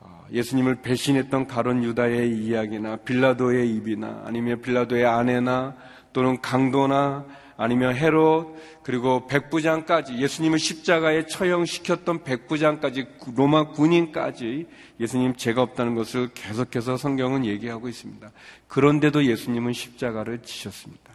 어, 0.01 0.25
예수님을 0.34 0.82
배신했던 0.82 1.48
가론 1.48 1.86
유다의 1.86 2.38
이야기나 2.38 2.98
빌라도의 2.98 3.74
입이나 3.75 4.24
아니면 4.25 4.62
빌라도의 4.62 5.06
아내나 5.06 5.77
또는 6.12 6.41
강도나 6.41 7.25
아니면 7.57 7.95
헤롯 7.95 8.55
그리고 8.83 9.25
백부장까지 9.25 10.17
예수님을 10.17 10.59
십자가에 10.59 11.25
처형시켰던 11.25 12.23
백부장까지 12.23 13.07
로마 13.35 13.71
군인까지 13.71 14.67
예수님 14.99 15.35
죄가 15.35 15.63
없다는 15.63 15.95
것을 15.95 16.29
계속해서 16.33 16.97
성경은 16.97 17.45
얘기하고 17.45 17.89
있습니다. 17.89 18.31
그런데도 18.67 19.25
예수님은 19.25 19.73
십자가를 19.73 20.43
지셨습니다. 20.43 21.11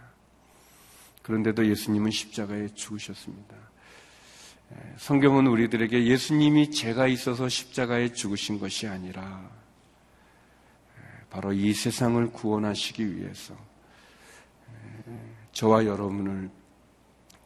그런데도 1.22 1.68
예수님은 1.70 2.10
십자가에 2.10 2.68
죽으셨습니다. 2.74 3.54
성경은 4.96 5.46
우리들에게 5.46 6.06
예수님이 6.06 6.72
죄가 6.72 7.06
있어서 7.06 7.48
십자가에 7.48 8.12
죽으신 8.12 8.58
것이 8.58 8.88
아니라 8.88 9.48
바로 11.30 11.52
이 11.52 11.72
세상을 11.72 12.32
구원하시기 12.32 13.16
위해서 13.16 13.54
저와 15.62 15.86
여러분을 15.86 16.50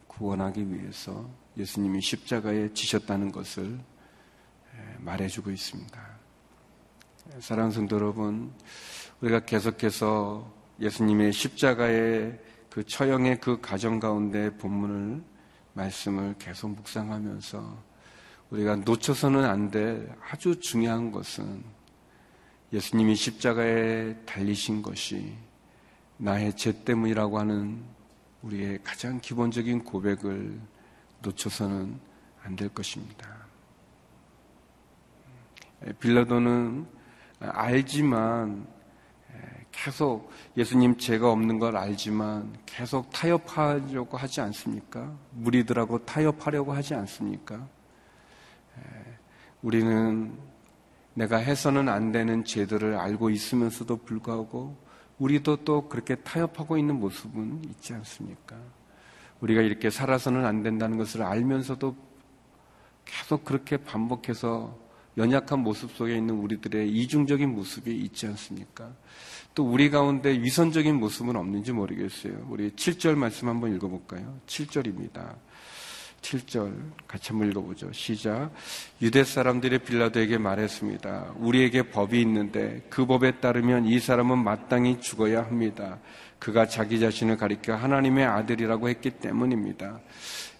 구원하기 0.07 0.73
위해서 0.73 1.29
예수님이 1.55 2.01
십자가에 2.01 2.73
지셨다는 2.73 3.31
것을 3.31 3.77
말해주고 4.97 5.51
있습니다. 5.51 6.01
사랑하는 7.39 7.71
성도 7.71 7.97
여러분, 7.97 8.51
우리가 9.21 9.41
계속해서 9.41 10.51
예수님의 10.79 11.31
십자가의 11.31 12.41
그 12.71 12.83
처형의 12.83 13.39
그 13.39 13.61
가정 13.61 13.99
가운데 13.99 14.49
본문을 14.57 15.21
말씀을 15.73 16.33
계속 16.39 16.69
묵상하면서 16.69 17.83
우리가 18.49 18.77
놓쳐서는 18.77 19.45
안 19.45 19.69
될 19.69 20.11
아주 20.27 20.59
중요한 20.59 21.11
것은 21.11 21.63
예수님이 22.73 23.13
십자가에 23.13 24.15
달리신 24.25 24.81
것이 24.81 25.35
나의 26.17 26.55
죄 26.55 26.83
때문이라고 26.83 27.37
하는 27.37 27.95
우리의 28.47 28.79
가장 28.83 29.19
기본적인 29.19 29.83
고백을 29.83 30.59
놓쳐서는 31.21 31.99
안 32.43 32.55
될 32.55 32.69
것입니다. 32.69 33.27
빌라도는 35.99 36.87
알지만 37.39 38.65
계속 39.71 40.31
예수님 40.55 40.97
죄가 40.97 41.29
없는 41.29 41.59
걸 41.59 41.75
알지만 41.75 42.57
계속 42.65 43.11
타협하려고 43.11 44.15
하지 44.15 44.39
않습니까? 44.39 45.13
무리들하고 45.31 46.05
타협하려고 46.05 46.71
하지 46.71 46.95
않습니까? 46.95 47.67
우리는 49.61 50.39
내가 51.13 51.37
해서는 51.37 51.89
안 51.89 52.13
되는 52.13 52.45
죄들을 52.45 52.95
알고 52.95 53.29
있으면서도 53.29 53.97
불구하고 53.97 54.86
우리도 55.19 55.57
또 55.65 55.87
그렇게 55.89 56.15
타협하고 56.15 56.77
있는 56.77 56.99
모습은 56.99 57.63
있지 57.69 57.93
않습니까? 57.93 58.55
우리가 59.41 59.61
이렇게 59.61 59.89
살아서는 59.89 60.45
안 60.45 60.63
된다는 60.63 60.97
것을 60.97 61.23
알면서도 61.23 61.95
계속 63.05 63.45
그렇게 63.45 63.77
반복해서 63.77 64.77
연약한 65.17 65.59
모습 65.59 65.91
속에 65.91 66.15
있는 66.15 66.35
우리들의 66.35 66.89
이중적인 66.91 67.49
모습이 67.49 67.95
있지 67.95 68.27
않습니까? 68.27 68.93
또 69.55 69.65
우리 69.65 69.89
가운데 69.89 70.31
위선적인 70.31 70.95
모습은 70.95 71.35
없는지 71.35 71.71
모르겠어요. 71.71 72.45
우리 72.49 72.69
7절 72.71 73.15
말씀 73.15 73.47
한번 73.47 73.75
읽어볼까요? 73.75 74.39
7절입니다. 74.45 75.35
7절 76.21 76.73
같이 77.07 77.29
한번 77.29 77.49
읽어보죠. 77.49 77.91
시작. 77.93 78.51
유대 79.01 79.23
사람들이 79.23 79.79
빌라도에게 79.79 80.37
말했습니다. 80.37 81.35
우리에게 81.37 81.83
법이 81.89 82.19
있는데 82.21 82.81
그 82.89 83.05
법에 83.05 83.39
따르면 83.39 83.85
이 83.85 83.99
사람은 83.99 84.37
마땅히 84.43 84.99
죽어야 84.99 85.43
합니다. 85.43 85.99
그가 86.39 86.67
자기 86.67 86.99
자신을 86.99 87.37
가리켜 87.37 87.75
하나님의 87.75 88.25
아들이라고 88.25 88.89
했기 88.89 89.11
때문입니다. 89.11 89.99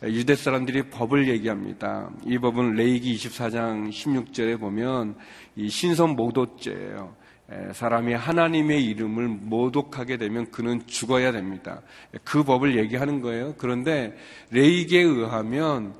유대 0.04 0.36
사람들이 0.36 0.89
법을 0.89 1.28
얘기합니다. 1.28 2.10
이 2.26 2.38
법은 2.38 2.74
레이기 2.74 3.15
24장 3.15 3.89
16절에 3.89 4.60
보면 4.60 5.15
이 5.56 5.70
신선 5.70 6.12
모도죄예요. 6.12 7.15
사람이 7.74 8.14
하나님의 8.14 8.84
이름을 8.86 9.28
모독하게 9.28 10.18
되면 10.18 10.52
그는 10.52 10.86
죽어야 10.86 11.32
됩니다. 11.32 11.82
그 12.24 12.44
법을 12.44 12.78
얘기하는 12.78 13.22
거예요. 13.22 13.56
그런데 13.58 14.18
레이기에 14.52 15.02
의하면 15.02 15.96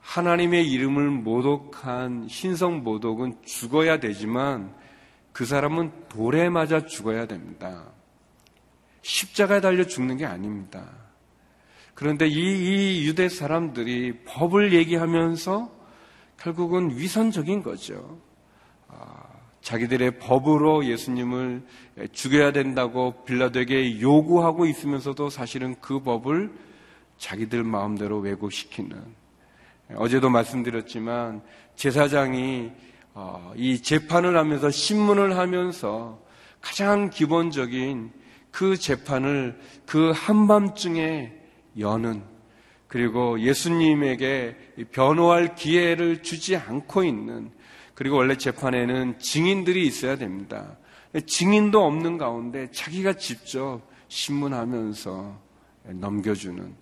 하나님의 0.00 0.70
이름을 0.70 1.08
모독한 1.08 2.28
신성 2.28 2.82
모독은 2.82 3.38
죽어야 3.44 3.98
되지만 3.98 4.74
그 5.32 5.46
사람은 5.46 5.90
돌에 6.10 6.50
맞아 6.50 6.84
죽어야 6.84 7.26
됩니다. 7.26 7.86
십자가에 9.00 9.62
달려 9.62 9.84
죽는 9.84 10.18
게 10.18 10.26
아닙니다. 10.26 10.86
그런데 11.94 12.26
이, 12.26 12.34
이 12.34 13.06
유대 13.06 13.28
사람들이 13.28 14.24
법을 14.26 14.74
얘기하면서 14.74 15.72
결국은 16.36 16.96
위선적인 16.96 17.62
거죠. 17.62 18.20
자기들의 19.64 20.18
법으로 20.18 20.84
예수님을 20.84 21.62
죽여야 22.12 22.52
된다고 22.52 23.24
빌라도에게 23.24 23.98
요구하고 23.98 24.66
있으면서도 24.66 25.30
사실은 25.30 25.74
그 25.80 26.00
법을 26.00 26.52
자기들 27.16 27.64
마음대로 27.64 28.18
왜곡시키는 28.18 29.02
어제도 29.96 30.28
말씀드렸지만 30.28 31.40
제사장이 31.76 32.72
어, 33.14 33.54
이 33.56 33.80
재판을 33.80 34.36
하면서 34.36 34.70
신문을 34.70 35.38
하면서 35.38 36.20
가장 36.60 37.08
기본적인 37.08 38.12
그 38.50 38.76
재판을 38.76 39.58
그 39.86 40.10
한밤중에 40.14 41.32
여는 41.78 42.22
그리고 42.86 43.40
예수님에게 43.40 44.56
변호할 44.92 45.54
기회를 45.54 46.22
주지 46.22 46.54
않고 46.54 47.02
있는 47.02 47.50
그리고 47.94 48.16
원래 48.16 48.36
재판에는 48.36 49.18
증인들이 49.18 49.86
있어야 49.86 50.16
됩니다. 50.16 50.76
증인도 51.26 51.84
없는 51.84 52.18
가운데 52.18 52.70
자기가 52.72 53.14
직접 53.14 53.82
신문하면서 54.08 55.38
넘겨주는 55.84 56.74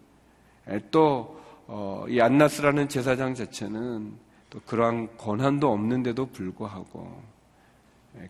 또이 0.90 1.30
어, 1.66 2.06
안나스라는 2.20 2.88
제사장 2.88 3.34
자체는 3.34 4.14
또 4.50 4.60
그러한 4.66 5.16
권한도 5.16 5.70
없는데도 5.70 6.26
불구하고 6.26 7.22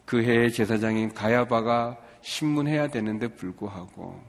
그 0.04 0.22
해의 0.22 0.52
제사장인 0.52 1.12
가야바가 1.12 1.98
신문해야 2.20 2.88
되는데 2.88 3.28
불구하고 3.28 4.20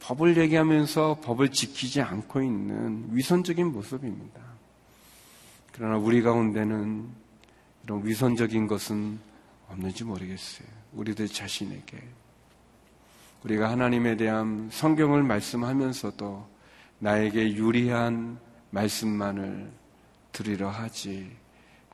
법을 0.00 0.36
얘기하면서 0.36 1.20
법을 1.22 1.50
지키지 1.50 2.00
않고 2.00 2.42
있는 2.42 3.08
위선적인 3.10 3.72
모습입니다. 3.72 4.51
그러나 5.72 5.96
우리 5.96 6.22
가운데는 6.22 7.08
이런 7.84 8.06
위선적인 8.06 8.66
것은 8.66 9.18
없는지 9.68 10.04
모르겠어요. 10.04 10.68
우리들 10.92 11.28
자신에게. 11.28 12.02
우리가 13.44 13.70
하나님에 13.70 14.16
대한 14.16 14.68
성경을 14.70 15.22
말씀하면서도 15.22 16.48
나에게 16.98 17.54
유리한 17.54 18.38
말씀만을 18.70 19.70
들으려 20.30 20.68
하지 20.68 21.34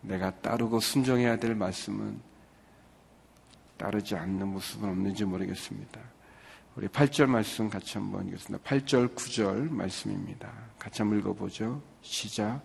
내가 0.03 0.31
따르고 0.41 0.81
순종해야 0.81 1.38
될 1.38 1.55
말씀은 1.55 2.21
따르지 3.77 4.17
않는 4.17 4.49
모습은 4.49 4.88
없는지 4.88 5.25
모르겠습니다. 5.25 6.01
우리 6.77 6.87
8절 6.88 7.27
말씀 7.27 7.71
같이 7.71 7.97
한번 7.99 8.27
읽겠습니다. 8.27 8.62
8절, 8.64 9.14
9절 9.14 9.71
말씀입니다. 9.71 10.53
같이 10.79 11.03
한번 11.03 11.19
읽어보죠. 11.21 11.81
시작. 12.03 12.61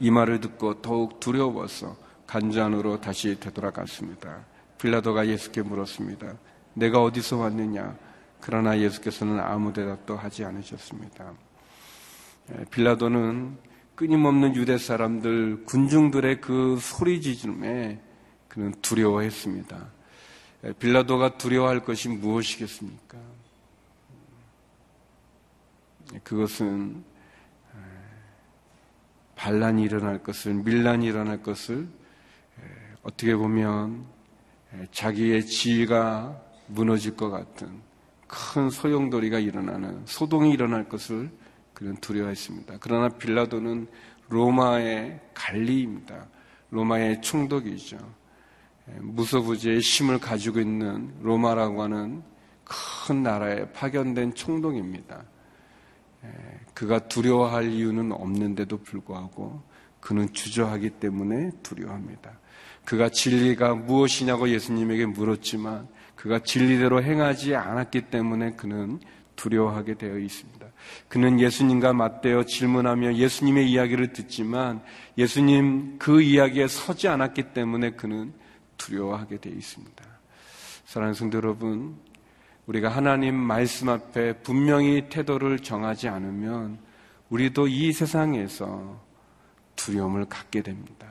이 0.00 0.10
말을 0.10 0.40
듣고 0.40 0.82
더욱 0.82 1.20
두려워서 1.20 1.96
간장으로 2.26 3.00
다시 3.00 3.38
되돌아갔습니다. 3.38 4.44
빌라도가 4.78 5.26
예수께 5.26 5.62
물었습니다. 5.62 6.34
내가 6.74 7.02
어디서 7.02 7.36
왔느냐? 7.38 7.96
그러나 8.40 8.78
예수께서는 8.78 9.38
아무 9.38 9.72
대답도 9.72 10.16
하지 10.16 10.44
않으셨습니다. 10.44 11.32
예, 12.50 12.64
빌라도는 12.70 13.56
끊임없는 13.94 14.56
유대 14.56 14.78
사람들, 14.78 15.64
군중들의 15.64 16.40
그 16.40 16.78
소리 16.80 17.20
지름에 17.22 18.00
그는 18.48 18.74
두려워했습니다. 18.82 19.86
예, 20.64 20.72
빌라도가 20.72 21.36
두려워할 21.38 21.84
것이 21.84 22.08
무엇이겠습니까? 22.08 23.18
그것은 26.24 27.04
반란이 29.42 29.82
일어날 29.82 30.22
것을, 30.22 30.54
밀란이 30.54 31.04
일어날 31.04 31.42
것을 31.42 31.88
어떻게 33.02 33.34
보면 33.34 34.04
자기의 34.92 35.44
지위가 35.46 36.40
무너질 36.68 37.16
것 37.16 37.28
같은 37.28 37.68
큰 38.28 38.70
소용돌이가 38.70 39.40
일어나는 39.40 40.02
소동이 40.06 40.52
일어날 40.52 40.88
것을 40.88 41.28
그는 41.74 41.96
두려워했습니다. 41.96 42.76
그러나 42.78 43.08
빌라도는 43.08 43.88
로마의 44.28 45.18
관리입니다. 45.34 46.28
로마의 46.70 47.20
총독이죠. 47.20 47.98
무소부지의 49.00 49.80
힘을 49.80 50.20
가지고 50.20 50.60
있는 50.60 51.12
로마라고 51.20 51.82
하는 51.82 52.22
큰 52.64 53.24
나라에 53.24 53.72
파견된 53.72 54.34
총독입니다. 54.36 55.24
그가 56.74 57.00
두려워할 57.08 57.70
이유는 57.70 58.12
없는데도 58.12 58.78
불구하고 58.78 59.62
그는 60.00 60.32
주저하기 60.32 60.90
때문에 60.90 61.50
두려워합니다. 61.62 62.38
그가 62.84 63.08
진리가 63.08 63.74
무엇이냐고 63.74 64.48
예수님에게 64.48 65.06
물었지만 65.06 65.88
그가 66.16 66.40
진리대로 66.40 67.02
행하지 67.02 67.54
않았기 67.54 68.02
때문에 68.10 68.52
그는 68.52 69.00
두려워하게 69.36 69.94
되어 69.94 70.18
있습니다. 70.18 70.66
그는 71.08 71.40
예수님과 71.40 71.92
맞대어 71.92 72.44
질문하며 72.44 73.14
예수님의 73.14 73.70
이야기를 73.70 74.12
듣지만 74.12 74.82
예수님 75.16 75.98
그 75.98 76.22
이야기에 76.22 76.68
서지 76.68 77.08
않았기 77.08 77.52
때문에 77.54 77.92
그는 77.92 78.32
두려워하게 78.76 79.38
되어 79.38 79.52
있습니다. 79.52 80.04
사랑하는 80.84 81.14
성도 81.14 81.38
여러분, 81.38 81.96
우리가 82.66 82.88
하나님 82.88 83.34
말씀 83.34 83.88
앞에 83.88 84.34
분명히 84.42 85.08
태도를 85.08 85.58
정하지 85.58 86.08
않으면 86.08 86.78
우리도 87.28 87.66
이 87.66 87.92
세상에서 87.92 89.00
두려움을 89.74 90.26
갖게 90.26 90.62
됩니다. 90.62 91.08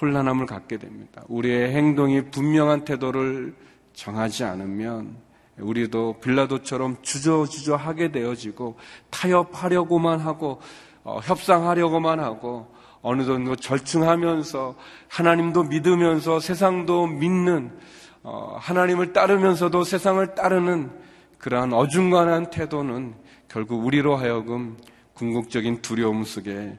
혼란함을 0.00 0.46
갖게 0.46 0.78
됩니다. 0.78 1.22
우리의 1.28 1.72
행동이 1.72 2.30
분명한 2.30 2.84
태도를 2.84 3.54
정하지 3.92 4.44
않으면 4.44 5.16
우리도 5.58 6.20
빌라도처럼 6.20 6.96
주저주저 7.02 7.76
하게 7.76 8.10
되어지고 8.10 8.76
타협하려고만 9.10 10.20
하고 10.20 10.60
어, 11.04 11.20
협상하려고만 11.22 12.18
하고 12.18 12.72
어느 13.02 13.24
정도 13.24 13.56
절충하면서 13.56 14.74
하나님도 15.08 15.64
믿으면서 15.64 16.40
세상도 16.40 17.06
믿는 17.06 17.70
어, 17.70 17.78
하나님을 18.22 19.12
따르면서도 19.12 19.84
세상을 19.84 20.34
따르는 20.34 20.90
그러한 21.38 21.72
어중간한 21.72 22.50
태도는 22.50 23.14
결국 23.48 23.84
우리로 23.84 24.16
하여금 24.16 24.76
궁극적인 25.14 25.82
두려움 25.82 26.24
속에 26.24 26.78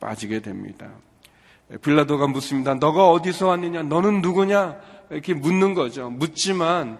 빠지게 0.00 0.40
됩니다. 0.40 0.90
빌라도가 1.82 2.26
묻습니다. 2.26 2.74
너가 2.74 3.10
어디서 3.10 3.48
왔느냐? 3.48 3.82
너는 3.82 4.20
누구냐? 4.20 4.76
이렇게 5.10 5.34
묻는 5.34 5.74
거죠. 5.74 6.10
묻지만 6.10 6.98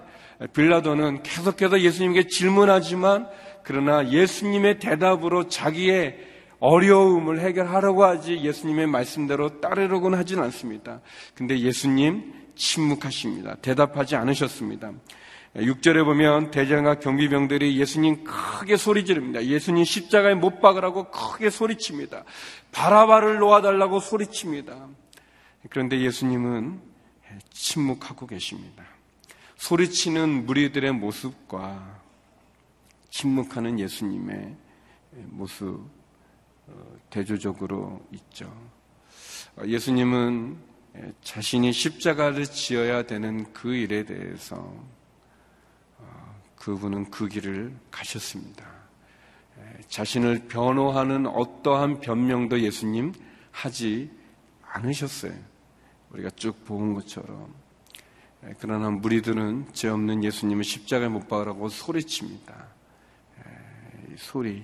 빌라도는 0.53 1.23
계속해서 1.23 1.81
예수님께 1.81 2.27
질문하지만 2.27 3.29
그러나 3.63 4.11
예수님의 4.11 4.79
대답으로 4.79 5.49
자기의 5.49 6.19
어려움을 6.59 7.41
해결하려고 7.41 8.05
하지 8.05 8.41
예수님의 8.43 8.87
말씀대로 8.87 9.61
따르려고는 9.61 10.19
하진 10.19 10.39
않습니다. 10.41 11.01
근데 11.35 11.59
예수님 11.59 12.34
침묵하십니다. 12.57 13.57
대답하지 13.57 14.17
않으셨습니다. 14.17 14.93
6절에 15.57 16.05
보면 16.05 16.51
대장과 16.51 16.99
경비병들이 16.99 17.79
예수님 17.79 18.25
크게 18.25 18.77
소리 18.77 19.05
지릅니다. 19.05 19.45
예수님 19.45 19.85
십자가에 19.85 20.35
못 20.35 20.61
박으라고 20.61 21.11
크게 21.11 21.51
소리칩니다. 21.51 22.25
바라바를 22.73 23.39
놓아달라고 23.39 24.01
소리칩니다. 24.01 24.89
그런데 25.71 26.01
예수님은 26.01 26.81
침묵하고 27.51 28.27
계십니다. 28.27 28.85
소리치는 29.57 30.45
무리들의 30.47 30.93
모습과 30.93 32.01
침묵하는 33.11 33.79
예수님의 33.79 34.57
모습 35.27 35.81
어, 36.67 36.97
대조적으로 37.11 38.05
있죠. 38.13 38.53
어, 39.57 39.63
예수님은 39.65 40.57
자신이 41.23 41.73
십자가를 41.73 42.47
지어야 42.47 43.03
되는 43.05 43.53
그 43.53 43.75
일에 43.75 44.05
대해서 44.05 44.57
어, 45.99 46.41
그분은 46.57 47.11
그 47.11 47.29
길을 47.29 47.75
가셨습니다. 47.91 48.65
자신을 49.89 50.47
변호하는 50.49 51.27
어떠한 51.27 52.01
변명도 52.01 52.61
예수님 52.61 53.13
하지 53.51 54.11
않으셨어요. 54.63 55.35
우리가 56.11 56.31
쭉 56.31 56.65
본 56.65 56.95
것처럼. 56.95 57.55
그러나 58.59 58.91
무리들은 58.91 59.73
죄 59.73 59.89
없는 59.89 60.23
예수님을 60.23 60.65
십자가에 60.65 61.09
못 61.09 61.29
박으라고 61.29 61.69
소리칩니다. 61.69 62.69
소리. 64.17 64.63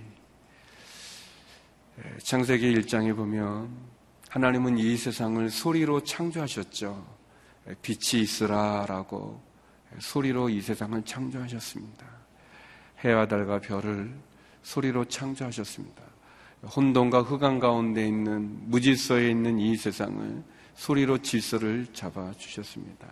창세기 2.22 2.74
1장에 2.74 3.16
보면 3.16 3.89
하나님은 4.30 4.78
이 4.78 4.96
세상을 4.96 5.50
소리로 5.50 6.04
창조하셨죠. 6.04 7.04
빛이 7.82 8.22
있으라라고 8.22 9.42
소리로 9.98 10.48
이 10.48 10.60
세상을 10.60 11.04
창조하셨습니다. 11.04 12.06
해와 13.00 13.26
달과 13.26 13.60
별을 13.60 14.14
소리로 14.62 15.06
창조하셨습니다. 15.06 16.04
혼돈과 16.76 17.22
흑암 17.22 17.58
가운데 17.58 18.06
있는 18.06 18.70
무질서에 18.70 19.30
있는 19.30 19.58
이 19.58 19.76
세상을 19.76 20.44
소리로 20.74 21.18
질서를 21.18 21.88
잡아 21.92 22.30
주셨습니다. 22.32 23.08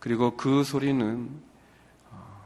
그리고 0.00 0.36
그 0.36 0.64
소리는 0.64 1.40
어, 2.10 2.36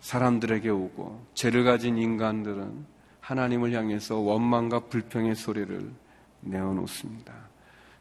사람들에게 0.00 0.68
오고 0.68 1.28
죄를 1.32 1.64
가진 1.64 1.96
인간들은 1.96 2.97
하나님을 3.28 3.72
향해서 3.72 4.16
원망과 4.16 4.86
불평의 4.86 5.34
소리를 5.34 5.92
내어놓습니다. 6.40 7.34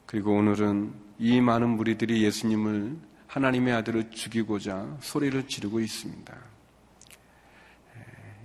그리고 0.06 0.34
오늘은 0.34 0.94
이 1.20 1.42
많은 1.42 1.72
무리들이 1.72 2.24
예수님을 2.24 2.96
하나님의 3.28 3.74
아들을 3.74 4.10
죽이고자 4.10 5.00
소리를 5.02 5.50
지르고 5.50 5.82
있습니다. 5.82 6.34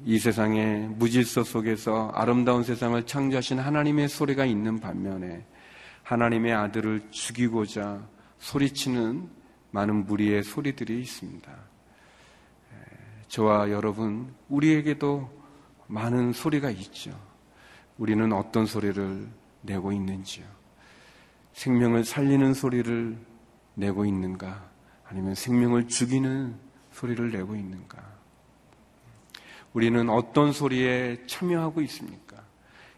이 0.04 0.18
세상의 0.18 0.88
무질서 0.88 1.44
속에서 1.44 2.10
아름다운 2.16 2.64
세상을 2.64 3.00
창조하신 3.06 3.60
하나님의 3.60 4.08
소리가 4.08 4.44
있는 4.44 4.80
반면에 4.80 5.46
하나님의 6.02 6.52
아들을 6.52 7.12
죽이고자 7.12 8.04
소리치는 8.40 9.28
많은 9.70 10.06
무리의 10.06 10.42
소리들이 10.42 11.00
있습니다. 11.00 11.52
저와 13.28 13.70
여러분, 13.70 14.34
우리에게도 14.48 15.41
많은 15.92 16.32
소리가 16.32 16.70
있죠. 16.70 17.10
우리는 17.98 18.32
어떤 18.32 18.64
소리를 18.64 19.28
내고 19.60 19.92
있는지요. 19.92 20.44
생명을 21.52 22.04
살리는 22.04 22.54
소리를 22.54 23.18
내고 23.74 24.06
있는가? 24.06 24.70
아니면 25.04 25.34
생명을 25.34 25.88
죽이는 25.88 26.56
소리를 26.92 27.30
내고 27.30 27.54
있는가? 27.54 28.02
우리는 29.74 30.08
어떤 30.08 30.52
소리에 30.52 31.26
참여하고 31.26 31.82
있습니까? 31.82 32.42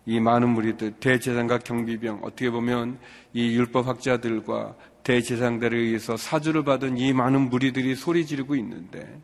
이 0.06 0.20
많은 0.20 0.50
무리들, 0.50 0.92
대제사장과 1.00 1.58
경비병, 1.60 2.20
어떻게 2.22 2.50
보면 2.50 3.00
이 3.32 3.56
율법학자들과 3.56 4.76
대제사장들에 5.02 5.76
의해서 5.76 6.16
사주를 6.16 6.62
받은 6.62 6.98
이 6.98 7.12
많은 7.12 7.48
무리들이 7.50 7.96
소리 7.96 8.24
지르고 8.24 8.54
있는데 8.54 9.20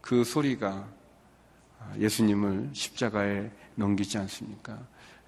그 0.00 0.24
소리가 0.24 0.99
예수님을 1.98 2.70
십자가에 2.72 3.50
넘기지 3.74 4.18
않습니까? 4.18 4.78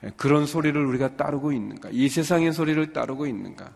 예, 0.04 0.10
그런 0.16 0.46
소리를 0.46 0.80
우리가 0.84 1.16
따르고 1.16 1.52
있는가? 1.52 1.90
이 1.92 2.08
세상의 2.08 2.52
소리를 2.52 2.92
따르고 2.92 3.26
있는가? 3.26 3.72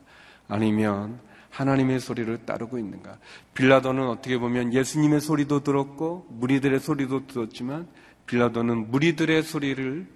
아니면 0.48 1.20
하나님의 1.50 2.00
소리를 2.00 2.44
따르고 2.44 2.78
있는가? 2.78 3.18
빌라도는 3.54 4.08
어떻게 4.08 4.38
보면 4.38 4.72
예수님의 4.72 5.20
소리도 5.20 5.62
들었고 5.62 6.26
무리들의 6.30 6.80
소리도 6.80 7.26
들었지만 7.26 7.88
빌라도는 8.26 8.90
무리들의 8.90 9.42
소리를 9.42 10.06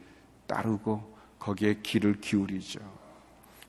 따르고 0.47 1.17
거기에 1.39 1.79
귀를 1.83 2.21
기울이죠. 2.21 2.81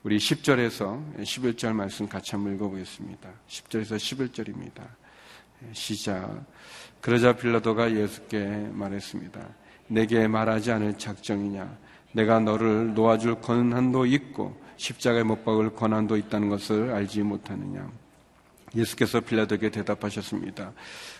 우리 0.02 0.18
10절에서 0.18 1.16
11절 1.18 1.72
말씀 1.72 2.08
같이 2.08 2.32
한번 2.32 2.54
읽어보겠습니다. 2.54 3.30
10절에서 3.46 3.96
11절입니다. 3.96 4.82
시작. 5.72 6.44
그러자 7.00 7.34
빌라도가 7.34 7.92
예수께 7.92 8.68
말했습니다. 8.72 9.40
내게 9.88 10.26
말하지 10.26 10.72
않을 10.72 10.98
작정이냐? 10.98 11.76
내가 12.12 12.40
너를 12.40 12.94
놓아줄 12.94 13.40
권한도 13.40 14.06
있고 14.06 14.60
십자가에 14.76 15.22
못 15.22 15.44
박을 15.44 15.74
권한도 15.74 16.16
있다는 16.16 16.48
것을 16.48 16.92
알지 16.92 17.22
못하느냐? 17.22 17.90
예수께서 18.74 19.20
빌라도에게 19.20 19.70
대답하셨습니다. 19.70 20.72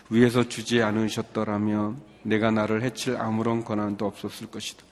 위에서 0.09 0.47
주지 0.47 0.81
않으셨더라면 0.81 2.01
내가 2.23 2.51
나를 2.51 2.81
해칠 2.81 3.17
아무런 3.17 3.63
권한도 3.63 4.05
없었을 4.05 4.47
것이다. 4.47 4.83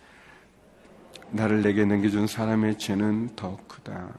나를 1.32 1.62
내게 1.62 1.86
넘겨준 1.86 2.28
사람의 2.28 2.78
죄는 2.78 3.36
더 3.36 3.58
크다. 3.68 4.14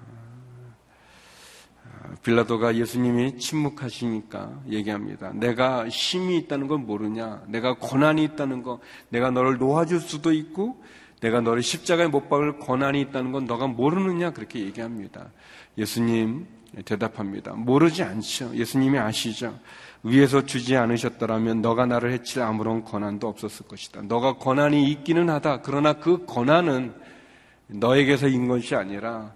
빌라도가 2.22 2.76
예수님이 2.76 3.38
침묵하시니까 3.38 4.62
얘기합니다. 4.70 5.32
내가 5.34 5.88
힘이 5.88 6.38
있다는 6.38 6.68
건 6.68 6.86
모르냐? 6.86 7.42
내가 7.48 7.74
권한이 7.74 8.22
있다는 8.24 8.62
거, 8.62 8.80
내가 9.08 9.30
너를 9.30 9.58
놓아줄 9.58 10.00
수도 10.00 10.32
있고, 10.32 10.82
내가 11.20 11.40
너를 11.40 11.62
십자가에 11.62 12.08
못 12.08 12.28
박을 12.28 12.58
권한이 12.58 13.00
있다는 13.00 13.32
건 13.32 13.44
너가 13.44 13.66
모르느냐? 13.66 14.32
그렇게 14.32 14.60
얘기합니다. 14.60 15.30
예수님 15.78 16.46
대답합니다. 16.84 17.52
모르지 17.52 18.02
않죠. 18.02 18.54
예수님이 18.54 18.98
아시죠. 18.98 19.58
위에서 20.02 20.44
주지 20.44 20.76
않으셨더라면 20.76 21.62
너가 21.62 21.86
나를 21.86 22.12
해칠 22.12 22.42
아무런 22.42 22.82
권한도 22.82 23.28
없었을 23.28 23.68
것이다. 23.68 24.02
너가 24.02 24.36
권한이 24.36 24.90
있기는 24.90 25.30
하다. 25.30 25.60
그러나 25.62 25.92
그 25.94 26.24
권한은 26.26 26.92
너에게서 27.68 28.28
인 28.28 28.48
것이 28.48 28.74
아니라 28.74 29.32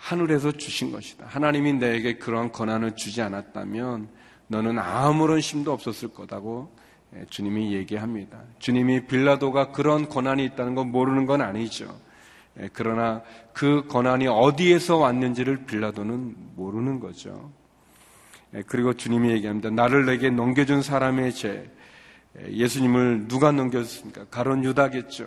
하늘에서 0.00 0.52
주신 0.52 0.90
것이다. 0.90 1.26
하나님이 1.28 1.74
내게 1.74 2.16
그러한 2.16 2.52
권한을 2.52 2.96
주지 2.96 3.20
않았다면 3.20 4.08
너는 4.48 4.78
아무런 4.78 5.40
힘도 5.40 5.72
없었을 5.72 6.08
거다고 6.08 6.74
예, 7.14 7.26
주님이 7.28 7.74
얘기합니다. 7.74 8.40
주님이 8.58 9.06
빌라도가 9.06 9.72
그런 9.72 10.08
권한이 10.08 10.44
있다는 10.44 10.74
건 10.74 10.90
모르는 10.90 11.26
건 11.26 11.42
아니죠. 11.42 12.00
예, 12.58 12.68
그러나 12.72 13.22
그 13.52 13.86
권한이 13.88 14.26
어디에서 14.26 14.96
왔는지를 14.96 15.66
빌라도는 15.66 16.34
모르는 16.56 16.98
거죠. 16.98 17.52
예, 18.54 18.62
그리고 18.66 18.94
주님이 18.94 19.30
얘기합니다. 19.32 19.70
나를 19.70 20.06
내게 20.06 20.30
넘겨준 20.30 20.82
사람의 20.82 21.34
죄. 21.34 21.70
예수님을 22.48 23.26
누가 23.26 23.50
넘겼습니까? 23.50 24.24
가론 24.30 24.64
유다겠죠. 24.64 25.26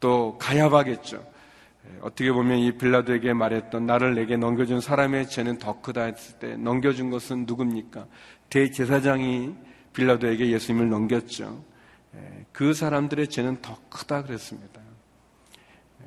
또 0.00 0.38
가야바겠죠. 0.38 1.22
예, 1.88 1.98
어떻게 2.02 2.32
보면 2.32 2.58
이 2.58 2.72
빌라도에게 2.76 3.32
말했던 3.32 3.86
나를 3.86 4.14
내게 4.14 4.36
넘겨준 4.36 4.80
사람의 4.80 5.28
죄는 5.28 5.58
더 5.58 5.80
크다 5.80 6.04
했을 6.04 6.38
때 6.38 6.56
넘겨준 6.56 7.10
것은 7.10 7.46
누굽니까? 7.46 8.06
대제사장이 8.50 9.54
빌라도에게 9.92 10.50
예수님을 10.50 10.88
넘겼죠. 10.88 11.64
예, 12.14 12.46
그 12.52 12.74
사람들의 12.74 13.28
죄는 13.28 13.62
더 13.62 13.78
크다 13.88 14.22
그랬습니다. 14.22 14.80
예, 16.02 16.06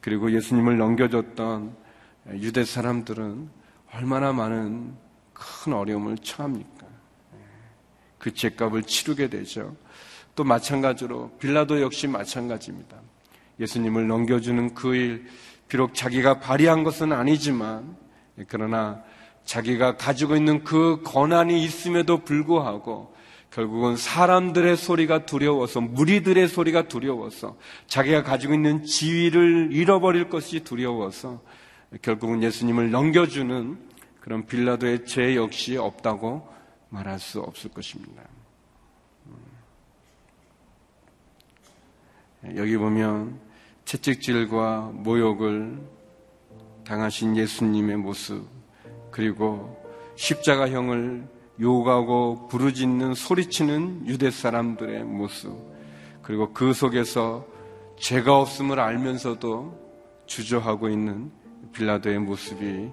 그리고 0.00 0.32
예수님을 0.32 0.78
넘겨줬던 0.78 1.76
유대 2.34 2.64
사람들은 2.64 3.48
얼마나 3.92 4.32
많은 4.32 4.94
큰 5.32 5.72
어려움을 5.72 6.18
처합니까? 6.18 6.86
그 8.18 8.32
죄값을 8.34 8.82
치르게 8.82 9.28
되죠. 9.28 9.74
또 10.36 10.44
마찬가지로 10.44 11.36
빌라도 11.38 11.80
역시 11.80 12.06
마찬가지입니다. 12.06 13.00
예수님을 13.60 14.08
넘겨주는 14.08 14.74
그 14.74 14.94
일, 14.94 15.26
비록 15.68 15.94
자기가 15.94 16.40
발휘한 16.40 16.82
것은 16.82 17.12
아니지만, 17.12 17.96
그러나 18.48 19.02
자기가 19.44 19.96
가지고 19.96 20.36
있는 20.36 20.64
그 20.64 21.02
권한이 21.04 21.62
있음에도 21.64 22.18
불구하고 22.18 23.14
결국은 23.50 23.96
사람들의 23.96 24.76
소리가 24.76 25.26
두려워서 25.26 25.80
무리들의 25.80 26.46
소리가 26.46 26.86
두려워서 26.86 27.56
자기가 27.88 28.22
가지고 28.22 28.54
있는 28.54 28.84
지위를 28.84 29.70
잃어버릴 29.72 30.28
것이 30.28 30.60
두려워서 30.60 31.40
결국은 32.02 32.42
예수님을 32.44 32.92
넘겨주는 32.92 33.78
그런 34.20 34.46
빌라도의 34.46 35.04
죄 35.06 35.34
역시 35.34 35.76
없다고 35.76 36.48
말할 36.90 37.18
수 37.18 37.40
없을 37.40 37.70
것입니다. 37.70 38.22
여기 42.56 42.76
보면 42.76 43.49
채찍질과 43.84 44.92
모욕을 44.94 45.78
당하신 46.84 47.36
예수님의 47.36 47.96
모습, 47.96 48.46
그리고 49.10 49.80
십자가형을 50.16 51.28
요구하고 51.60 52.48
부르짖는 52.48 53.14
소리치는 53.14 54.06
유대 54.06 54.30
사람들의 54.30 55.04
모습, 55.04 55.56
그리고 56.22 56.52
그 56.52 56.72
속에서 56.72 57.46
죄가 57.98 58.38
없음을 58.38 58.80
알면서도 58.80 60.24
주저하고 60.26 60.88
있는 60.88 61.30
빌라도의 61.72 62.18
모습이 62.20 62.90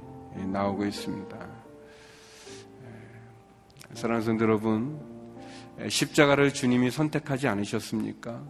나오고 0.52 0.86
있습니다. 0.86 1.48
사랑하는 3.94 4.40
여러분, 4.42 5.00
십자가를 5.88 6.54
주님이 6.54 6.92
선택하지 6.92 7.48
않으셨습니까? 7.48 8.44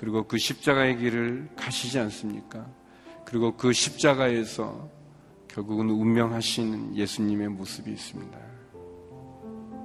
그리고 0.00 0.22
그 0.22 0.38
십자가의 0.38 0.96
길을 0.96 1.50
가시지 1.56 1.98
않습니까? 1.98 2.66
그리고 3.26 3.54
그 3.54 3.70
십자가에서 3.70 4.88
결국은 5.46 5.90
운명하신 5.90 6.96
예수님의 6.96 7.48
모습이 7.48 7.90
있습니다. 7.90 8.38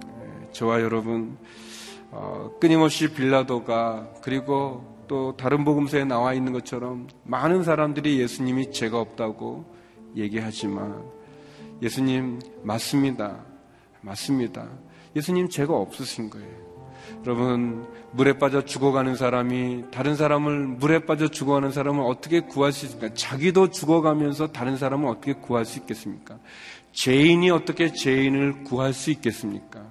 네, 0.04 0.52
저와 0.54 0.80
여러분, 0.80 1.38
어, 2.12 2.50
끊임없이 2.62 3.14
빌라도가 3.14 4.14
그리고 4.22 5.04
또 5.10 5.36
다른 5.36 5.66
복음서에 5.66 6.06
나와 6.06 6.34
있는 6.34 6.54
것처럼 6.54 7.10
많은 7.26 7.64
사람들이 7.64 8.18
예수님이 8.22 8.72
죄가 8.72 8.98
없다고 8.98 9.66
얘기하지만 10.16 11.04
예수님 11.82 12.40
맞습니다. 12.64 13.44
맞습니다. 14.00 14.66
예수님 15.14 15.50
죄가 15.50 15.76
없으신 15.76 16.30
거예요. 16.30 16.65
여러분 17.26 17.86
물에 18.12 18.38
빠져 18.38 18.64
죽어가는 18.64 19.16
사람이 19.16 19.86
다른 19.92 20.16
사람을 20.16 20.68
물에 20.68 21.00
빠져 21.06 21.28
죽어가는 21.28 21.72
사람을 21.72 22.04
어떻게 22.04 22.42
구할 22.42 22.72
수 22.72 22.86
있습니까? 22.86 23.14
자기도 23.14 23.70
죽어가면서 23.70 24.52
다른 24.52 24.78
사람을 24.78 25.08
어떻게 25.10 25.34
구할 25.34 25.66
수 25.66 25.80
있겠습니까? 25.80 26.38
죄인이 26.94 27.50
어떻게 27.50 27.92
죄인을 27.92 28.64
구할 28.64 28.94
수 28.94 29.12
있겠습니까? 29.12 29.86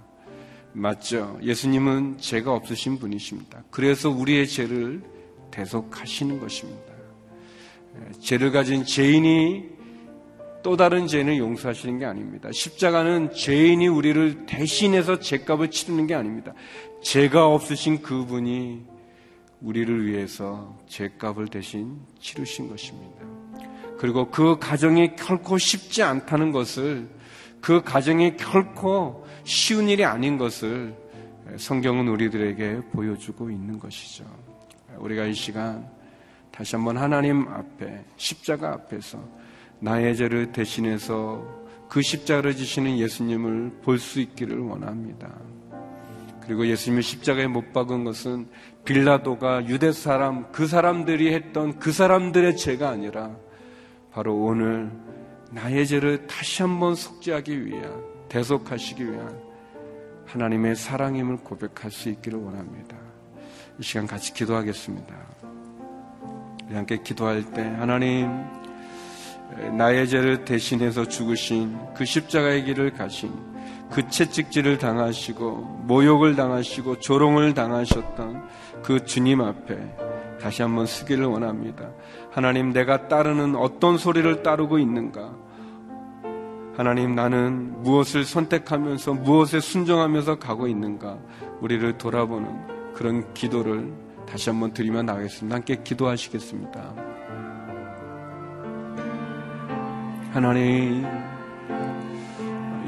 맞죠? 0.73 1.39
예수님은 1.43 2.19
죄가 2.19 2.53
없으신 2.53 2.99
분이십니다. 2.99 3.63
그래서 3.71 4.11
우리의 4.11 4.49
죄를 4.49 5.03
대속하시는 5.51 6.41
것입니다. 6.41 6.95
죄를 8.21 8.51
가진 8.51 8.85
죄인이 8.85 9.74
또 10.65 10.79
다른 10.79 11.07
죄는 11.07 11.37
용서하시는 11.37 11.99
게 11.99 12.07
아닙니다. 12.07 12.49
십자가는 12.51 13.35
죄인이 13.35 13.87
우리를 13.87 14.47
대신해서 14.47 15.21
죄값을 15.21 15.71
치르는 15.71 16.07
게 16.07 16.15
아닙니다. 16.15 16.55
죄가 17.03 17.47
없으신 17.47 18.01
그분이 18.01 18.83
우리를 19.61 20.07
위해서 20.07 20.75
죄값을 20.87 21.49
대신 21.49 21.99
치르신 22.19 22.71
것입니다. 22.71 23.27
그리고 23.99 24.31
그 24.31 24.59
가정이 24.59 25.17
결코 25.17 25.59
쉽지 25.59 26.03
않다는 26.03 26.51
것을 26.51 27.11
그 27.61 27.83
가정이 27.83 28.39
결코 28.39 29.27
쉬운 29.45 29.91
일이 29.91 30.03
아닌 30.07 30.39
것을 30.39 30.97
성경은 31.59 32.09
우리들에게 32.09 32.81
보여주고 32.91 33.51
있는 33.51 33.79
것이죠. 33.79 34.25
우리가 34.97 35.27
이 35.27 35.35
시간 35.35 35.87
다시 36.51 36.75
한번 36.75 36.97
하나님 36.97 37.49
앞에 37.49 38.03
십자가 38.17 38.73
앞에서 38.73 39.44
나의 39.85 40.17
죄를 40.17 40.51
대신해서 40.51 41.45
그 41.91 42.01
십자가를 42.01 42.57
지시는 42.57 42.99
예수님을 42.99 43.81
볼 43.83 43.99
수 43.99 44.19
있기를 44.19 44.59
원합니다. 44.61 45.31
그리고 46.41 46.67
예수님을 46.67 47.03
십자가에 47.03 47.47
못 47.47 47.73
박은 47.75 48.05
것은 48.05 48.49
빌라도가 48.87 49.69
유대 49.69 49.93
사람, 49.93 50.51
그 50.53 50.67
사람들이 50.67 51.35
했던 51.35 51.79
그 51.79 51.93
사람들의 51.93 52.57
죄가 52.57 52.89
아니라 52.89 53.37
바로 54.11 54.35
오늘 54.35 54.91
나의 55.51 55.87
죄를 55.87 56.27
다시 56.27 56.63
한번 56.63 56.95
속죄하기 56.95 57.67
위한, 57.67 58.03
대속하시기 58.31 59.05
위한 59.05 59.39
하나님의 60.25 60.77
사랑임을 60.77 61.39
고백할 61.39 61.91
수 61.91 62.09
있기를 62.09 62.39
원합니다. 62.39 62.97
이 63.79 63.83
시간 63.83 64.07
같이 64.07 64.33
기도하겠습니다. 64.33 65.15
함께 66.73 67.03
기도할 67.03 67.45
때 67.53 67.63
하나님 67.63 68.31
나의 69.77 70.09
죄를 70.09 70.45
대신해서 70.45 71.07
죽으신 71.07 71.77
그 71.95 72.05
십자가의 72.05 72.65
길을 72.65 72.93
가신 72.93 73.33
그 73.91 74.09
채찍질을 74.09 74.79
당하시고 74.79 75.83
모욕을 75.87 76.35
당하시고 76.35 76.99
조롱을 77.01 77.55
당하셨던 77.55 78.49
그 78.83 79.05
주님 79.05 79.41
앞에 79.41 79.79
다시 80.41 80.63
한번 80.63 80.87
쓰기를 80.87 81.27
원합니다. 81.27 81.91
하나님 82.31 82.73
내가 82.73 83.09
따르는 83.09 83.55
어떤 83.55 83.97
소리를 83.97 84.43
따르고 84.43 84.79
있는가? 84.79 85.35
하나님 86.77 87.15
나는 87.15 87.83
무엇을 87.83 88.25
선택하면서 88.25 89.15
무엇에 89.15 89.61
순종하면서 89.61 90.41
가고 90.41 90.67
있는가? 90.67 91.19
우리를 91.61 91.97
돌아보는 91.99 92.93
그런 92.95 93.33
기도를 93.33 93.93
다시 94.27 94.51
한번 94.51 94.73
드리며 94.73 95.03
나가겠습니다. 95.03 95.55
함께 95.55 95.77
기도하시겠습니다. 95.85 97.14
하나님 100.35 101.07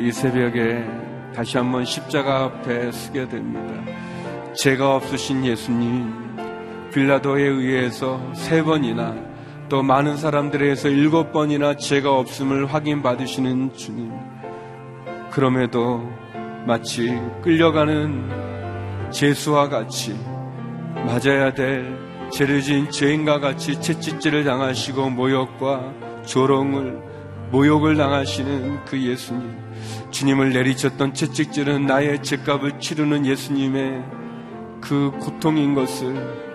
이 0.00 0.10
새벽에 0.10 0.84
다시 1.32 1.56
한번 1.56 1.84
십자가 1.84 2.42
앞에 2.42 2.90
서게 2.90 3.28
됩니다. 3.28 3.84
죄가 4.54 4.96
없으신 4.96 5.44
예수님, 5.44 6.12
빌라도에 6.92 7.44
의해서 7.44 8.20
세 8.34 8.64
번이나 8.64 9.14
또 9.68 9.80
많은 9.84 10.16
사람들에 10.16 10.64
의해서 10.64 10.88
일곱 10.88 11.30
번이나 11.30 11.76
죄가 11.76 12.18
없음을 12.18 12.66
확인받으시는 12.66 13.74
주님. 13.74 14.10
그럼에도 15.30 16.02
마치 16.66 17.16
끌려가는 17.42 19.12
죄수와 19.12 19.68
같이 19.68 20.18
맞아야 20.96 21.54
될 21.54 21.96
죄를 22.32 22.60
지은 22.60 22.90
죄인과 22.90 23.38
같이 23.38 23.80
채찍질을 23.80 24.42
당하시고 24.42 25.10
모욕과 25.10 25.92
조롱을 26.24 27.14
모욕을 27.50 27.96
당하시는 27.96 28.84
그 28.84 29.00
예수님 29.00 29.56
주님을 30.10 30.52
내리쳤던 30.52 31.14
채찍질은 31.14 31.86
나의 31.86 32.22
죄값을 32.22 32.80
치르는 32.80 33.26
예수님의 33.26 34.04
그 34.80 35.12
고통인 35.20 35.74
것을 35.74 36.46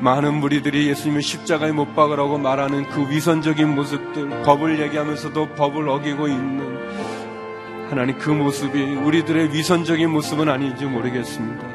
많은 0.00 0.34
무리들이 0.34 0.88
예수님을 0.88 1.22
십자가에 1.22 1.72
못 1.72 1.94
박으라고 1.94 2.38
말하는 2.38 2.88
그 2.88 3.08
위선적인 3.10 3.74
모습들 3.74 4.42
법을 4.42 4.80
얘기하면서도 4.80 5.54
법을 5.56 5.88
어기고 5.88 6.28
있는 6.28 6.70
하나님 7.90 8.16
그 8.18 8.30
모습이 8.30 8.80
우리들의 8.80 9.52
위선적인 9.52 10.10
모습은 10.10 10.48
아닌지 10.48 10.86
모르겠습니다. 10.86 11.66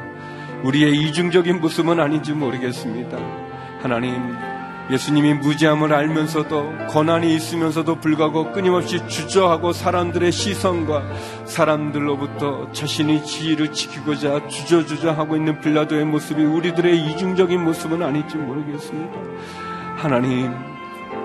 우리의 0.64 0.96
이중적인 0.96 1.60
모습은 1.60 2.00
아닌지 2.00 2.32
모르겠습니다. 2.32 3.18
하나님, 3.80 4.34
예수님이 4.88 5.34
무지함을 5.34 5.92
알면서도 5.92 6.86
고난이 6.90 7.34
있으면서도 7.34 7.96
불구하고 7.96 8.52
끊임없이 8.52 9.06
주저하고 9.08 9.72
사람들의 9.72 10.30
시선과 10.30 11.02
사람들로부터 11.44 12.70
자신의 12.72 13.24
지위를 13.24 13.72
지키고자 13.72 14.46
주저주저하고 14.46 15.36
있는 15.36 15.60
빌라도의 15.60 16.04
모습이 16.04 16.44
우리들의 16.44 17.04
이중적인 17.04 17.64
모습은 17.64 18.00
아닐지 18.02 18.36
모르겠습니다. 18.36 19.18
하나님, 19.96 20.54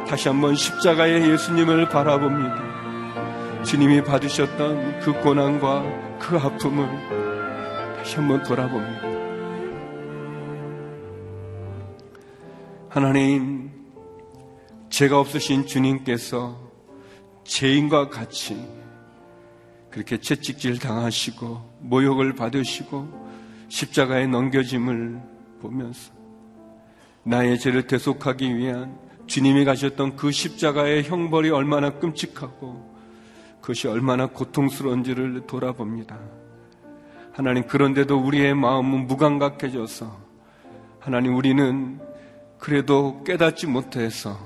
다시 0.07 0.27
한번 0.27 0.55
십자가의 0.55 1.29
예수님을 1.29 1.89
바라봅니다. 1.89 3.63
주님이 3.63 4.03
받으셨던 4.03 5.01
그 5.01 5.13
고난과 5.21 5.83
그 6.17 6.35
아픔을 6.35 6.87
다시 7.97 8.15
한번 8.15 8.41
돌아봅니다. 8.41 9.10
하나님, 12.91 13.71
죄가 14.89 15.17
없으신 15.17 15.65
주님께서 15.65 16.59
죄인과 17.45 18.09
같이 18.09 18.67
그렇게 19.89 20.17
채찍질 20.17 20.77
당하시고 20.77 21.77
모욕을 21.79 22.33
받으시고 22.33 23.07
십자가에 23.69 24.27
넘겨짐을 24.27 25.21
보면서 25.61 26.11
나의 27.23 27.59
죄를 27.59 27.87
대속하기 27.87 28.57
위한 28.57 28.99
주님이 29.25 29.63
가셨던 29.63 30.17
그 30.17 30.29
십자가의 30.29 31.03
형벌이 31.03 31.49
얼마나 31.49 31.91
끔찍하고 31.91 32.93
그것이 33.61 33.87
얼마나 33.87 34.25
고통스러운지를 34.25 35.47
돌아봅니다. 35.47 36.19
하나님, 37.31 37.65
그런데도 37.67 38.19
우리의 38.19 38.53
마음은 38.53 39.07
무감각해져서 39.07 40.13
하나님, 40.99 41.37
우리는 41.37 42.10
그래도 42.61 43.23
깨닫지 43.23 43.65
못해서 43.65 44.37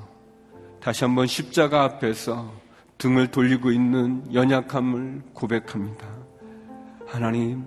다시 0.80 1.04
한번 1.04 1.28
십자가 1.28 1.84
앞에서 1.84 2.50
등을 2.98 3.28
돌리고 3.28 3.74
있는 3.74 4.34
연약함을 4.34 5.22
고백합니다. 5.34 6.08
하나님, 7.06 7.66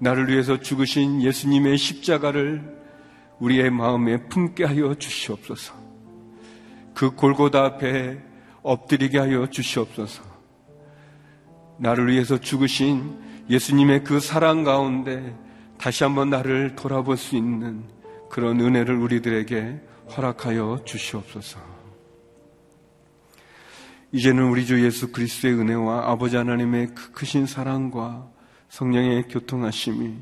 나를 0.00 0.28
위해서 0.28 0.58
죽으신 0.58 1.22
예수님의 1.22 1.78
십자가를 1.78 2.76
우리의 3.38 3.70
마음에 3.70 4.16
품게 4.26 4.64
하여 4.64 4.96
주시옵소서. 4.96 5.74
그 6.92 7.14
골고다 7.14 7.64
앞에 7.64 8.18
엎드리게 8.64 9.16
하여 9.16 9.48
주시옵소서. 9.48 10.24
나를 11.78 12.10
위해서 12.10 12.36
죽으신 12.36 13.16
예수님의 13.48 14.02
그 14.02 14.18
사랑 14.18 14.64
가운데 14.64 15.36
다시 15.78 16.02
한번 16.02 16.30
나를 16.30 16.74
돌아볼 16.74 17.16
수 17.16 17.36
있는 17.36 17.84
그런 18.36 18.60
은혜를 18.60 18.94
우리들에게 18.96 19.80
허락하여 20.14 20.82
주시옵소서. 20.84 21.58
이제는 24.12 24.42
우리 24.50 24.66
주 24.66 24.84
예수 24.84 25.10
그리스도의 25.10 25.54
은혜와 25.54 26.10
아버지 26.10 26.36
하나님의 26.36 26.88
그 26.94 27.12
크신 27.12 27.46
사랑과 27.46 28.28
성령의 28.68 29.28
교통하심이 29.28 30.18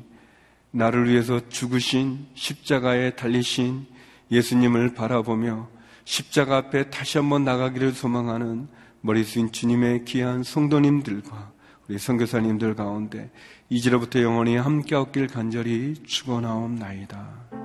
나를 0.71 1.09
위해서 1.09 1.41
죽으신 1.49 2.27
십자가에 2.35 3.17
달리신 3.17 3.85
예수님을 4.31 4.93
바라보며 4.93 5.67
십자가 6.05 6.55
앞에 6.55 6.89
다시 6.89 7.17
한번 7.17 7.43
나가기를 7.43 7.91
소망하는 7.91 8.69
머리 9.01 9.25
숙인 9.25 9.51
주님의 9.51 10.05
귀한 10.05 10.41
성도님들과 10.41 11.51
우리 11.89 11.97
선교사님들 11.97 12.75
가운데 12.75 13.29
이제로부터 13.67 14.21
영원히 14.21 14.55
함께 14.55 14.95
얻길 14.95 15.27
간절히 15.27 15.95
축원하옵나이다. 16.05 17.64